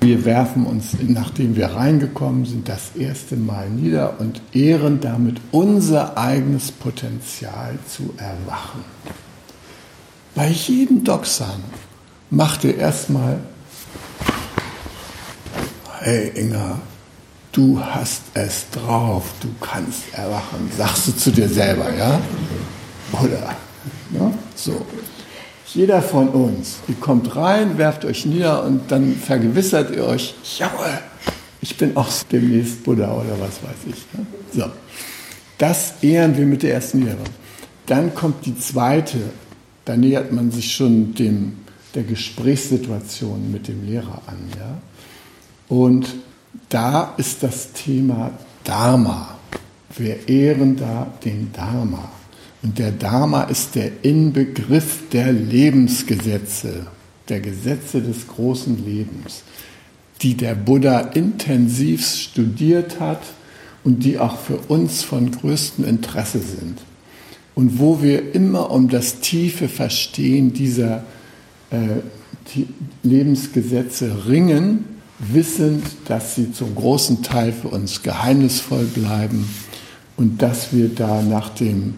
[0.02, 6.17] wir werfen uns, nachdem wir reingekommen sind, das erste Mal nieder und ehren damit unser
[6.17, 8.84] eigenes Potenzial zu erwachen.
[10.36, 11.63] Bei jedem Doxan
[12.32, 13.39] macht ihr erstmal,
[16.02, 16.82] hey Inga,
[17.60, 22.22] du hast es drauf, du kannst erwachen, sagst du zu dir selber, ja?
[23.22, 23.56] Oder?
[24.14, 24.34] Ja?
[24.55, 24.86] So.
[25.74, 30.99] Jeder von uns, ihr kommt rein, werft euch nieder und dann vergewissert ihr euch, jawohl,
[31.62, 34.05] ich bin auch demnächst Buddha oder was weiß ich.
[34.18, 34.26] Ne?
[34.53, 34.72] So.
[35.57, 37.18] Das ehren wir mit der ersten Lehre.
[37.86, 39.18] Dann kommt die zweite,
[39.84, 41.57] da nähert man sich schon dem,
[41.93, 44.38] der Gesprächssituation mit dem Lehrer an.
[44.57, 44.78] Ja?
[45.68, 46.07] Und
[46.70, 48.32] da ist das Thema
[48.64, 49.38] Dharma.
[49.97, 52.12] Wir ehren da den Dharma.
[52.62, 56.88] Und der Dharma ist der Inbegriff der Lebensgesetze,
[57.30, 59.43] der Gesetze des großen Lebens,
[60.22, 63.22] die der Buddha intensiv studiert hat
[63.84, 66.80] und die auch für uns von größtem Interesse sind.
[67.56, 71.04] Und wo wir immer um das tiefe Verstehen dieser
[71.72, 72.02] äh,
[72.56, 72.68] die
[73.04, 74.86] Lebensgesetze ringen,
[75.20, 79.47] wissend, dass sie zum großen Teil für uns geheimnisvoll bleiben
[80.17, 81.95] und dass wir da nach dem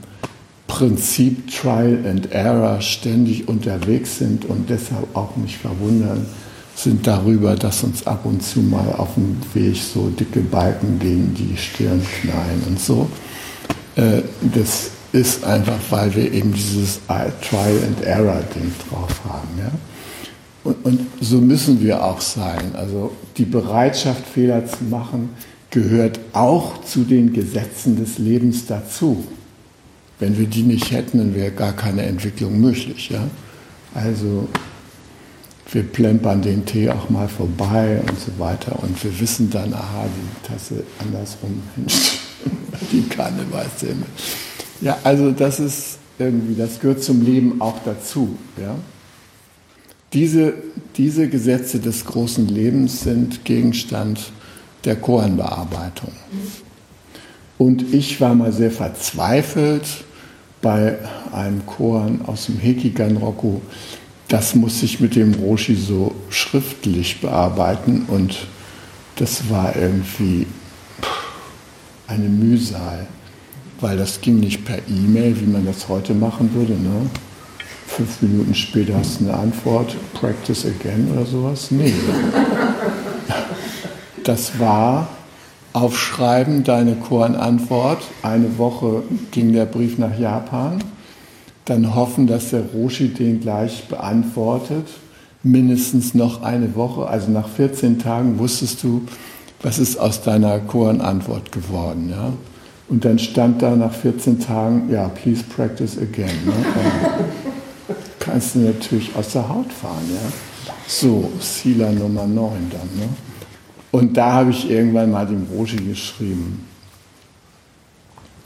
[0.68, 6.26] Prinzip Trial and Error ständig unterwegs sind und deshalb auch nicht verwundern
[6.76, 11.34] sind darüber, dass uns ab und zu mal auf dem Weg so dicke Balken gegen
[11.34, 13.10] die Stirn knallen und so.
[13.96, 14.22] Äh,
[14.56, 19.50] das ist einfach, weil wir eben dieses Trial and Error Ding drauf haben.
[19.60, 19.72] Ja?
[20.64, 22.76] Und, und so müssen wir auch sein.
[22.76, 25.30] Also die Bereitschaft, Fehler zu machen,
[25.72, 29.26] gehört auch zu den Gesetzen des Lebens dazu.
[30.20, 33.10] Wenn wir die nicht hätten, dann wäre gar keine Entwicklung möglich.
[33.10, 33.28] Ja?
[33.96, 34.48] Also
[35.72, 38.78] wir plempern den Tee auch mal vorbei und so weiter.
[38.84, 41.62] Und wir wissen dann, aha, die Tasse andersrum,
[42.92, 44.06] die Kanne weiß immer.
[44.82, 48.38] Ja, also das ist irgendwie, das gehört zum Leben auch dazu.
[48.62, 48.76] Ja?
[50.14, 50.54] Diese,
[50.98, 54.32] diese Gesetze des großen Lebens sind Gegenstand
[54.84, 56.12] der Koranbearbeitung.
[57.58, 59.86] Und ich war mal sehr verzweifelt
[60.62, 60.98] bei
[61.32, 63.62] einem Koran aus dem Hekigan-Roku.
[64.28, 68.48] Das muss ich mit dem Roshi so schriftlich bearbeiten und
[69.16, 70.48] das war irgendwie
[72.08, 73.08] eine Mühsal,
[73.80, 76.74] weil das ging nicht per E-Mail, wie man das heute machen würde.
[76.74, 77.10] Ne?
[77.92, 81.72] Fünf Minuten später hast du eine Antwort, practice again oder sowas.
[81.72, 81.94] Nee.
[84.24, 85.08] Das war
[85.74, 88.04] aufschreiben, deine Koran-Antwort.
[88.22, 90.84] Eine Woche ging der Brief nach Japan.
[91.66, 94.88] Dann hoffen, dass der Roshi den gleich beantwortet.
[95.44, 97.08] Mindestens noch eine Woche.
[97.08, 99.02] Also nach 14 Tagen wusstest du,
[99.64, 102.10] was ist aus deiner Koran-Antwort geworden.
[102.12, 102.34] Ja?
[102.90, 106.36] Und dann stand da nach 14 Tagen, ja, please practice again.
[106.46, 106.54] Ne?
[108.32, 110.10] Kannst du natürlich aus der Haut fahren.
[110.10, 110.74] Ja?
[110.88, 113.00] So, Sila Nummer 9 dann.
[113.00, 113.10] Ne?
[113.92, 116.66] Und da habe ich irgendwann mal dem Roshi geschrieben,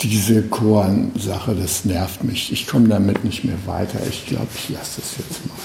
[0.02, 2.52] diese Koran-Sache, das nervt mich.
[2.52, 4.00] Ich komme damit nicht mehr weiter.
[4.10, 5.56] Ich glaube, ich lasse das jetzt mal.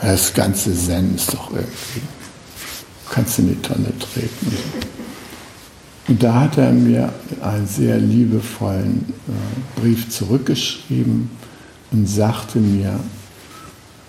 [0.00, 2.02] Das ganze Zen ist doch irgendwie,
[3.10, 4.56] kannst in die Tonne treten.
[6.08, 7.12] Und da hat er mir
[7.42, 11.30] einen sehr liebevollen äh, Brief zurückgeschrieben
[11.96, 13.00] und sagte mir,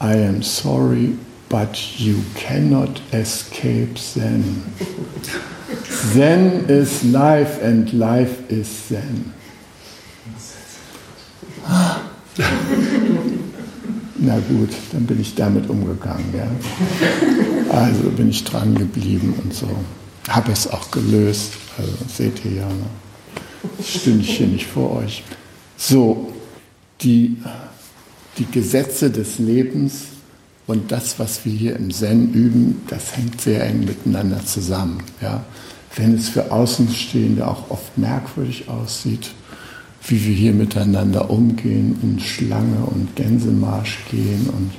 [0.01, 1.17] I am sorry,
[1.47, 4.61] but you cannot escape Zen.
[6.13, 9.33] Zen is life and life is Zen.
[14.19, 16.33] Na gut, dann bin ich damit umgegangen.
[16.35, 16.47] Ja.
[17.73, 19.69] Also bin ich dran geblieben und so.
[20.27, 21.53] Habe es auch gelöst.
[21.77, 22.85] Also seht ihr ja, ne?
[23.83, 25.23] stünde ich hier nicht vor euch.
[25.77, 26.33] So,
[27.01, 27.37] die
[28.37, 30.03] die Gesetze des Lebens
[30.67, 35.01] und das, was wir hier im Zen üben, das hängt sehr eng miteinander zusammen.
[35.21, 35.43] Ja?
[35.95, 39.31] Wenn es für Außenstehende auch oft merkwürdig aussieht,
[40.05, 44.71] wie wir hier miteinander umgehen, in Schlange und Gänsemarsch gehen und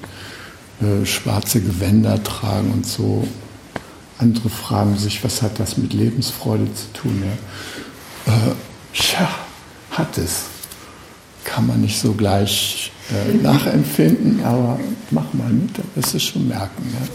[0.86, 3.26] äh, schwarze Gewänder tragen und so.
[4.18, 7.22] Andere fragen sich, was hat das mit Lebensfreude zu tun?
[8.26, 8.54] Ja, äh,
[8.94, 9.30] ja
[9.90, 10.44] hat es.
[11.44, 14.78] Kann man nicht so gleich äh, nachempfinden, aber
[15.10, 16.82] mach mal mit, da wirst du schon merken.
[16.92, 17.06] Ja.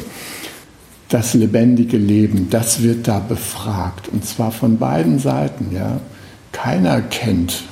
[1.10, 5.74] Das lebendige Leben, das wird da befragt und zwar von beiden Seiten.
[5.74, 6.00] Ja.
[6.52, 7.64] Keiner kennt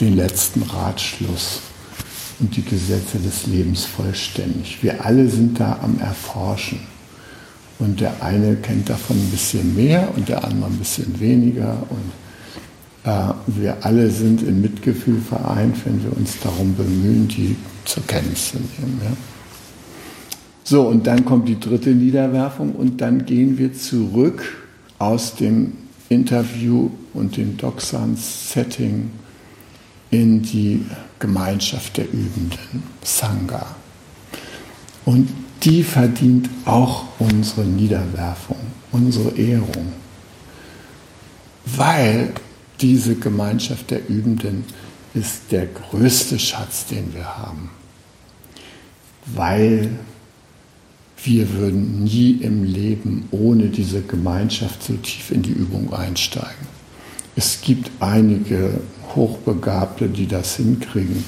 [0.00, 1.60] den letzten Ratschluss
[2.40, 4.82] und die Gesetze des Lebens vollständig.
[4.82, 6.80] Wir alle sind da am Erforschen.
[7.78, 11.82] Und der eine kennt davon ein bisschen mehr und der andere ein bisschen weniger.
[11.90, 12.12] Und
[13.04, 18.58] wir alle sind im Mitgefühl vereint, wenn wir uns darum bemühen, die zur Kenntnis zu
[18.58, 19.00] nehmen.
[19.02, 19.10] Ja.
[20.64, 24.62] So, und dann kommt die dritte Niederwerfung und dann gehen wir zurück
[24.98, 25.72] aus dem
[26.08, 29.10] Interview und dem Doxans-Setting
[30.10, 30.84] in die
[31.18, 33.74] Gemeinschaft der Übenden, Sangha.
[35.04, 35.28] Und
[35.64, 38.58] die verdient auch unsere Niederwerfung,
[38.92, 39.92] unsere Ehrung,
[41.64, 42.32] weil
[42.80, 44.64] diese Gemeinschaft der Übenden
[45.14, 47.70] ist der größte Schatz, den wir haben,
[49.26, 49.90] weil
[51.24, 56.66] wir würden nie im Leben ohne diese Gemeinschaft so tief in die Übung einsteigen.
[57.36, 58.80] Es gibt einige
[59.14, 61.24] Hochbegabte, die das hinkriegen,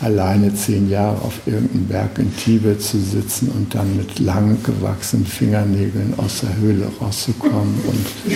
[0.00, 5.26] alleine zehn Jahre auf irgendeinem Berg in Tibet zu sitzen und dann mit lang gewachsenen
[5.26, 8.34] Fingernägeln aus der Höhle rauszukommen und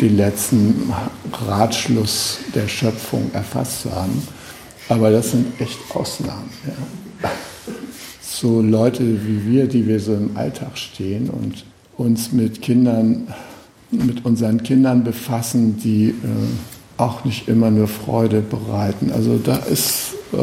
[0.00, 0.92] den letzten
[1.32, 4.26] Ratschluss der Schöpfung erfasst zu haben.
[4.88, 6.50] Aber das sind echt Ausnahmen.
[6.66, 7.30] Ja.
[8.20, 11.64] so Leute wie wir, die wir so im Alltag stehen und
[11.96, 13.28] uns mit Kindern,
[13.90, 16.14] mit unseren Kindern befassen, die äh,
[16.96, 19.10] auch nicht immer nur Freude bereiten.
[19.12, 20.36] Also da ist, äh,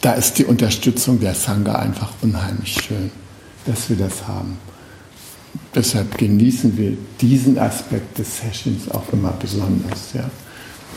[0.00, 3.10] da ist die Unterstützung der Sangha einfach unheimlich schön,
[3.66, 4.58] dass wir das haben.
[5.74, 10.30] Deshalb genießen wir diesen Aspekt des Sessions auch immer besonders, ja?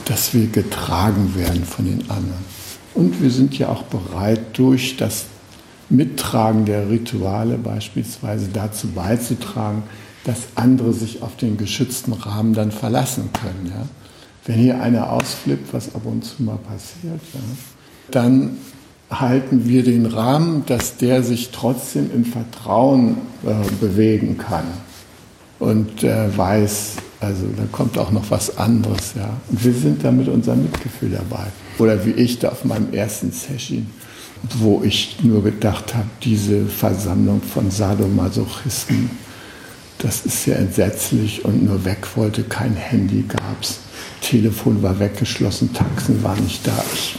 [0.05, 2.45] dass wir getragen werden von den anderen.
[2.93, 5.25] Und wir sind ja auch bereit, durch das
[5.89, 9.83] Mittragen der Rituale beispielsweise dazu beizutragen,
[10.23, 13.71] dass andere sich auf den geschützten Rahmen dann verlassen können.
[13.73, 13.85] Ja?
[14.45, 17.39] Wenn hier einer ausflippt, was ab und zu mal passiert, ja,
[18.11, 18.57] dann
[19.09, 24.65] halten wir den Rahmen, dass der sich trotzdem im Vertrauen äh, bewegen kann.
[25.59, 29.29] Und der weiß, also da kommt auch noch was anderes, ja.
[29.49, 31.45] Und wir sind da mit unserem Mitgefühl dabei.
[31.79, 33.87] Oder wie ich da auf meinem ersten Session,
[34.59, 39.09] wo ich nur gedacht habe, diese Versammlung von Sadomasochisten,
[39.99, 43.79] das ist ja entsetzlich und nur weg wollte, kein Handy gab's.
[44.21, 46.83] Telefon war weggeschlossen, Taxen waren nicht da.
[46.93, 47.17] Ich,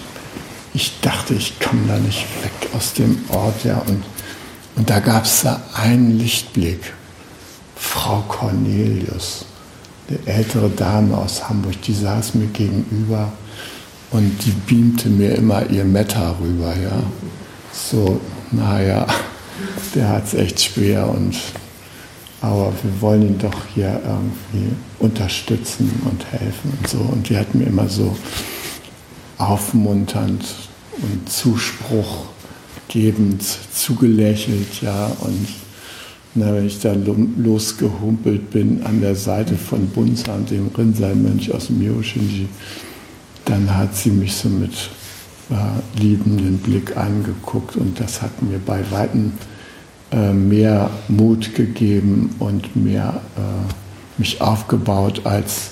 [0.77, 3.79] ich dachte, ich komme da nicht weg aus dem Ort, ja.
[3.79, 4.05] Und,
[4.77, 6.93] und da gab es da einen Lichtblick.
[7.75, 9.47] Frau Cornelius,
[10.09, 13.33] eine ältere Dame aus Hamburg, die saß mir gegenüber
[14.11, 17.03] und die beamte mir immer ihr Meta rüber, ja.
[17.73, 18.21] So,
[18.51, 19.07] naja,
[19.95, 21.37] der hat es echt schwer und
[22.43, 26.99] aber wir wollen ihn doch hier irgendwie unterstützen und helfen und so.
[26.99, 28.15] Und die hat mir immer so
[29.39, 30.45] aufmunternd
[31.03, 32.27] und Zuspruch
[32.89, 33.43] gebend
[33.73, 35.07] zugelächelt, ja.
[35.21, 35.49] Und
[36.35, 36.95] na, wenn ich da
[37.39, 42.49] losgehumpelt bin an der Seite von Bunsan, dem Rinzai-Mönch aus dem Myoshinji,
[43.47, 44.91] dann hat sie mich so mit
[45.51, 49.33] äh, liebenden Blick angeguckt und das hat mir bei Weitem
[50.13, 53.41] äh, mehr Mut gegeben und mehr äh,
[54.19, 55.71] mich aufgebaut als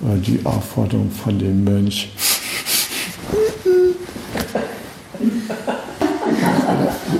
[0.00, 2.10] äh, die Aufforderung von dem Mönch.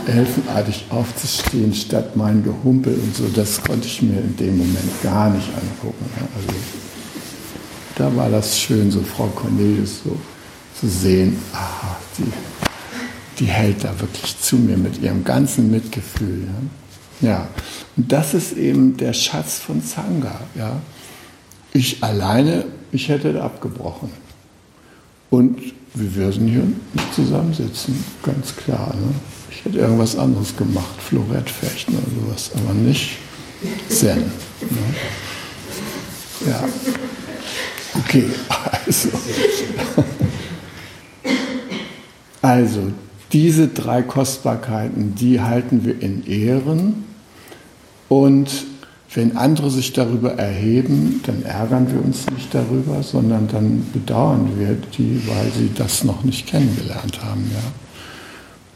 [0.06, 5.30] Helfenartig aufzustehen statt mein Gehumpel und so, das konnte ich mir in dem Moment gar
[5.30, 6.04] nicht angucken.
[6.36, 6.58] Also,
[7.96, 10.16] da war das schön, so Frau Cornelius so
[10.78, 12.30] zu sehen, aha, die
[13.38, 16.48] die hält da wirklich zu mir mit ihrem ganzen Mitgefühl.
[17.20, 17.48] Ja, ja.
[17.96, 20.40] und das ist eben der Schatz von Sangha.
[20.54, 20.80] Ja.
[21.72, 24.10] Ich alleine, ich hätte abgebrochen.
[25.28, 25.60] Und
[25.94, 26.62] wir würden hier
[26.94, 28.94] nicht zusammensitzen, ganz klar.
[28.94, 29.14] Ne?
[29.50, 33.18] Ich hätte irgendwas anderes gemacht, Florettfechten oder sowas, aber nicht
[33.88, 34.18] Zen.
[34.18, 34.94] Ne?
[36.46, 36.64] Ja.
[37.98, 38.24] Okay,
[38.86, 39.08] also.
[42.42, 42.92] Also,
[43.32, 47.04] diese drei Kostbarkeiten, die halten wir in Ehren.
[48.08, 48.66] Und
[49.14, 54.76] wenn andere sich darüber erheben, dann ärgern wir uns nicht darüber, sondern dann bedauern wir
[54.96, 57.50] die, weil sie das noch nicht kennengelernt haben.
[57.52, 57.85] Ja.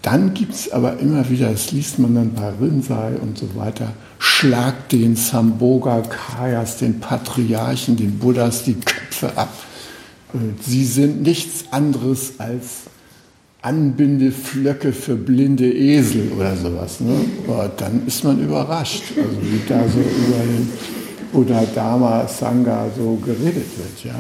[0.03, 3.93] Dann gibt es aber immer wieder, das liest man dann bei Rinzai und so weiter,
[4.19, 9.53] schlag den Samboga Kayas, den Patriarchen, den Buddhas die Köpfe ab.
[10.63, 12.85] Sie sind nichts anderes als
[13.63, 17.01] Anbindeflöcke für blinde Esel oder sowas.
[17.01, 17.17] Ne?
[17.77, 20.73] dann ist man überrascht, also wie da so über den
[21.33, 24.05] Buddha Dharma Sangha so geredet wird.
[24.05, 24.15] Ja?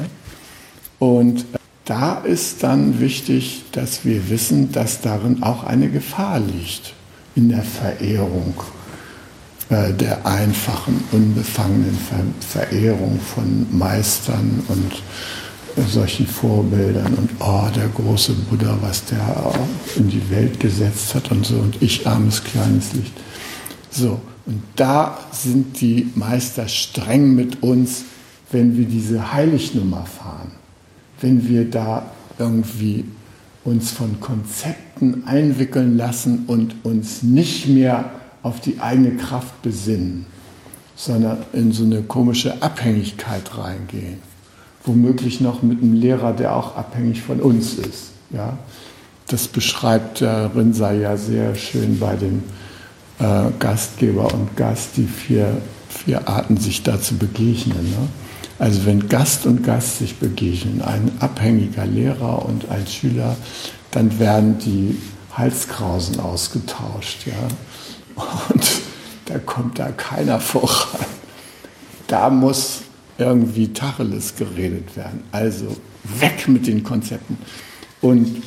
[0.98, 1.46] Und
[1.84, 6.94] da ist dann wichtig, dass wir wissen, dass darin auch eine Gefahr liegt
[7.34, 8.54] in der Verehrung
[9.70, 11.96] äh, der einfachen, unbefangenen
[12.40, 15.02] Verehrung von Meistern und
[15.88, 19.52] solchen Vorbildern und oh, der große Buddha, was der
[19.96, 23.12] in die Welt gesetzt hat und so und ich armes kleines Licht.
[23.90, 28.04] So, und da sind die Meister streng mit uns,
[28.50, 30.52] wenn wir diese Heilignummer fahren,
[31.20, 33.04] wenn wir da irgendwie
[33.64, 38.10] uns von Konzepten einwickeln lassen und uns nicht mehr
[38.42, 40.26] auf die eigene Kraft besinnen,
[40.96, 44.30] sondern in so eine komische Abhängigkeit reingehen
[44.84, 48.12] womöglich noch mit einem Lehrer, der auch abhängig von uns ist.
[48.30, 48.58] Ja?
[49.26, 52.42] Das beschreibt äh, Rinsa ja sehr schön bei dem
[53.18, 57.84] äh, Gastgeber und Gast, die vier, vier Arten, sich da zu begegnen.
[57.84, 58.08] Ne?
[58.60, 63.34] Also wenn Gast und Gast sich begegnen, ein abhängiger Lehrer und ein Schüler,
[63.90, 64.98] dann werden die
[65.32, 67.26] Halskrausen ausgetauscht.
[67.26, 68.22] Ja?
[68.50, 68.70] Und
[69.24, 71.06] da kommt da keiner voran.
[72.06, 72.82] Da muss
[73.16, 75.22] irgendwie Tacheles geredet werden.
[75.32, 75.74] Also
[76.18, 77.38] weg mit den Konzepten.
[78.02, 78.42] Und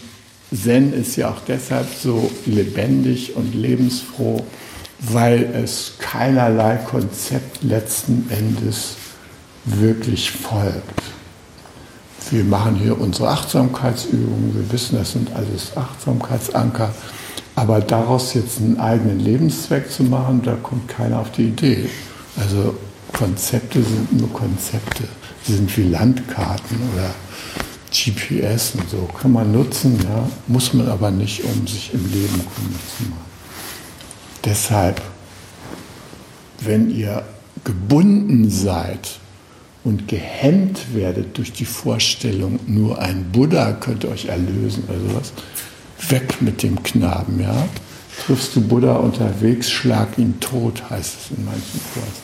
[0.53, 4.45] Zen ist ja auch deshalb so lebendig und lebensfroh,
[4.99, 8.97] weil es keinerlei Konzept letzten Endes
[9.66, 11.01] wirklich folgt.
[12.32, 16.93] Wir machen hier unsere Achtsamkeitsübungen, wir wissen, das sind alles Achtsamkeitsanker,
[17.55, 21.89] aber daraus jetzt einen eigenen Lebenszweck zu machen, da kommt keiner auf die Idee.
[22.38, 22.76] Also
[23.11, 25.03] Konzepte sind nur Konzepte,
[25.45, 27.11] sie sind wie Landkarten oder
[27.91, 32.41] GPS und so, kann man nutzen, ja, muss man aber nicht, um sich im Leben
[32.55, 33.34] kundig zu machen.
[34.43, 35.01] Deshalb,
[36.61, 37.24] wenn ihr
[37.64, 39.20] gebunden seid
[39.84, 45.34] und gehemmt werdet durch die Vorstellung, nur ein Buddha könnte euch erlösen oder sowas,
[46.09, 47.67] weg mit dem Knaben, ja.
[48.25, 52.21] Triffst du Buddha unterwegs, schlag ihn tot, heißt es in manchen Kurs.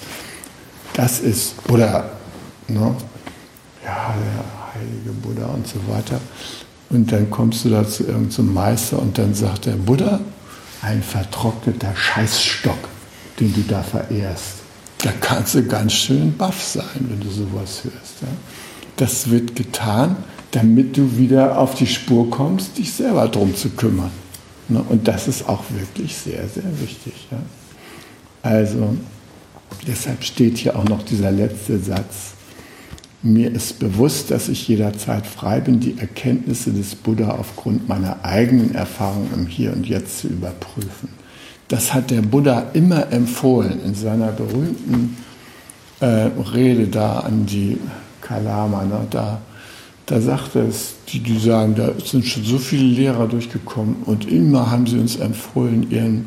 [0.94, 2.12] Das ist, oder,
[2.68, 2.96] ne,
[3.84, 6.22] ja, der heilige Buddha und so weiter.
[6.92, 10.20] Und dann kommst du da zu irgendeinem Meister und dann sagt der Buddha,
[10.82, 12.88] ein vertrockneter Scheißstock,
[13.40, 14.59] den du da verehrst
[15.00, 18.22] da kannst du ganz schön baff sein, wenn du sowas hörst.
[18.22, 18.28] Ja?
[18.98, 20.18] Das wird getan,
[20.52, 24.12] damit du wieder auf die Spur kommst, dich selber drum zu kümmern.
[24.68, 24.84] Ne?
[24.90, 27.14] Und das ist auch wirklich sehr, sehr wichtig.
[27.32, 27.38] Ja?
[28.42, 28.96] Also,
[29.88, 32.34] deshalb steht hier auch noch dieser letzte Satz.
[33.22, 38.76] Mir ist bewusst, dass ich jederzeit frei bin, die Erkenntnisse des Buddha aufgrund meiner eigenen
[38.76, 41.19] Erfahrung im Hier und Jetzt zu überprüfen.
[41.70, 45.16] Das hat der Buddha immer empfohlen in seiner berühmten
[46.00, 47.78] äh, Rede da an die
[48.22, 48.84] Kalama.
[48.86, 49.08] Ne?
[49.12, 49.40] Da,
[50.08, 54.28] da sagt er es, die, die sagen, da sind schon so viele Lehrer durchgekommen und
[54.28, 56.26] immer haben sie uns empfohlen, ihren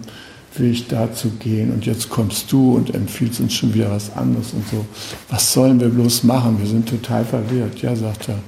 [0.56, 1.72] Weg da zu gehen.
[1.72, 4.84] Und jetzt kommst du und empfiehlst uns schon wieder was anderes und so.
[5.28, 6.58] Was sollen wir bloß machen?
[6.60, 7.82] Wir sind total verwirrt.
[7.82, 8.38] Ja, sagt er.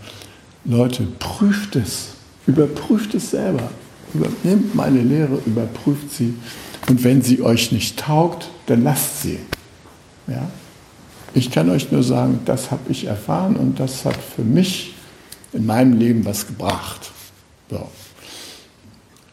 [0.64, 2.10] Leute, prüft es.
[2.46, 3.68] Überprüft es selber.
[4.44, 6.34] Nehmt meine Lehre, überprüft sie
[6.88, 9.38] und wenn sie euch nicht taugt, dann lasst sie.
[10.26, 10.48] Ja?
[11.34, 14.94] Ich kann euch nur sagen, das habe ich erfahren und das hat für mich
[15.52, 17.10] in meinem Leben was gebracht.
[17.70, 17.88] So.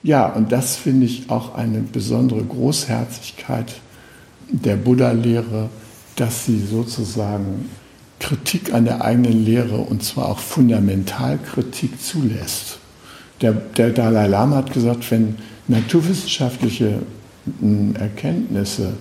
[0.04, 3.74] Ja, und das finde ich auch eine besondere Großherzigkeit
[4.50, 5.70] der Buddha-Lehre,
[6.16, 7.70] dass sie sozusagen
[8.20, 12.80] Kritik an der eigenen Lehre und zwar auch Fundamentalkritik zulässt.
[13.42, 15.38] Der, der Dalai Lama hat gesagt, wenn
[15.68, 17.00] naturwissenschaftliche
[17.98, 18.94] Erkenntnisse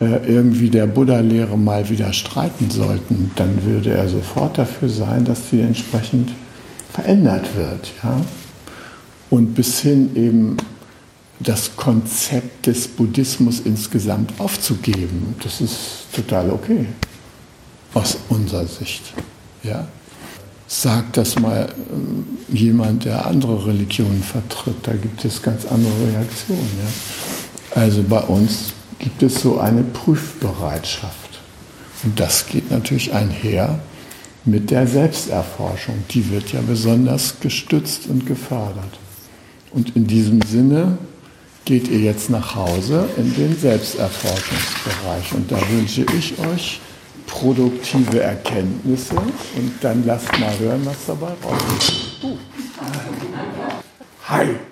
[0.00, 5.60] äh, irgendwie der Buddha-Lehre mal widerstreiten sollten, dann würde er sofort dafür sein, dass sie
[5.60, 6.32] entsprechend
[6.92, 7.92] verändert wird.
[8.02, 8.20] Ja?
[9.30, 10.56] Und bis hin eben
[11.38, 16.86] das Konzept des Buddhismus insgesamt aufzugeben, das ist total okay
[17.94, 19.02] aus unserer Sicht.
[19.62, 19.86] Ja?
[20.66, 26.70] Sagt das mal äh, jemand, der andere Religionen vertritt, da gibt es ganz andere Reaktionen.
[26.82, 26.90] Ja?
[27.74, 31.40] Also bei uns gibt es so eine Prüfbereitschaft.
[32.04, 33.78] Und das geht natürlich einher
[34.44, 36.04] mit der Selbsterforschung.
[36.10, 38.98] Die wird ja besonders gestützt und gefördert.
[39.72, 40.98] Und in diesem Sinne
[41.64, 45.32] geht ihr jetzt nach Hause in den Selbsterforschungsbereich.
[45.32, 46.80] Und da wünsche ich euch
[47.26, 52.38] produktive Erkenntnisse und dann lasst mal hören, was dabei rauskommt.
[54.28, 54.71] Hi!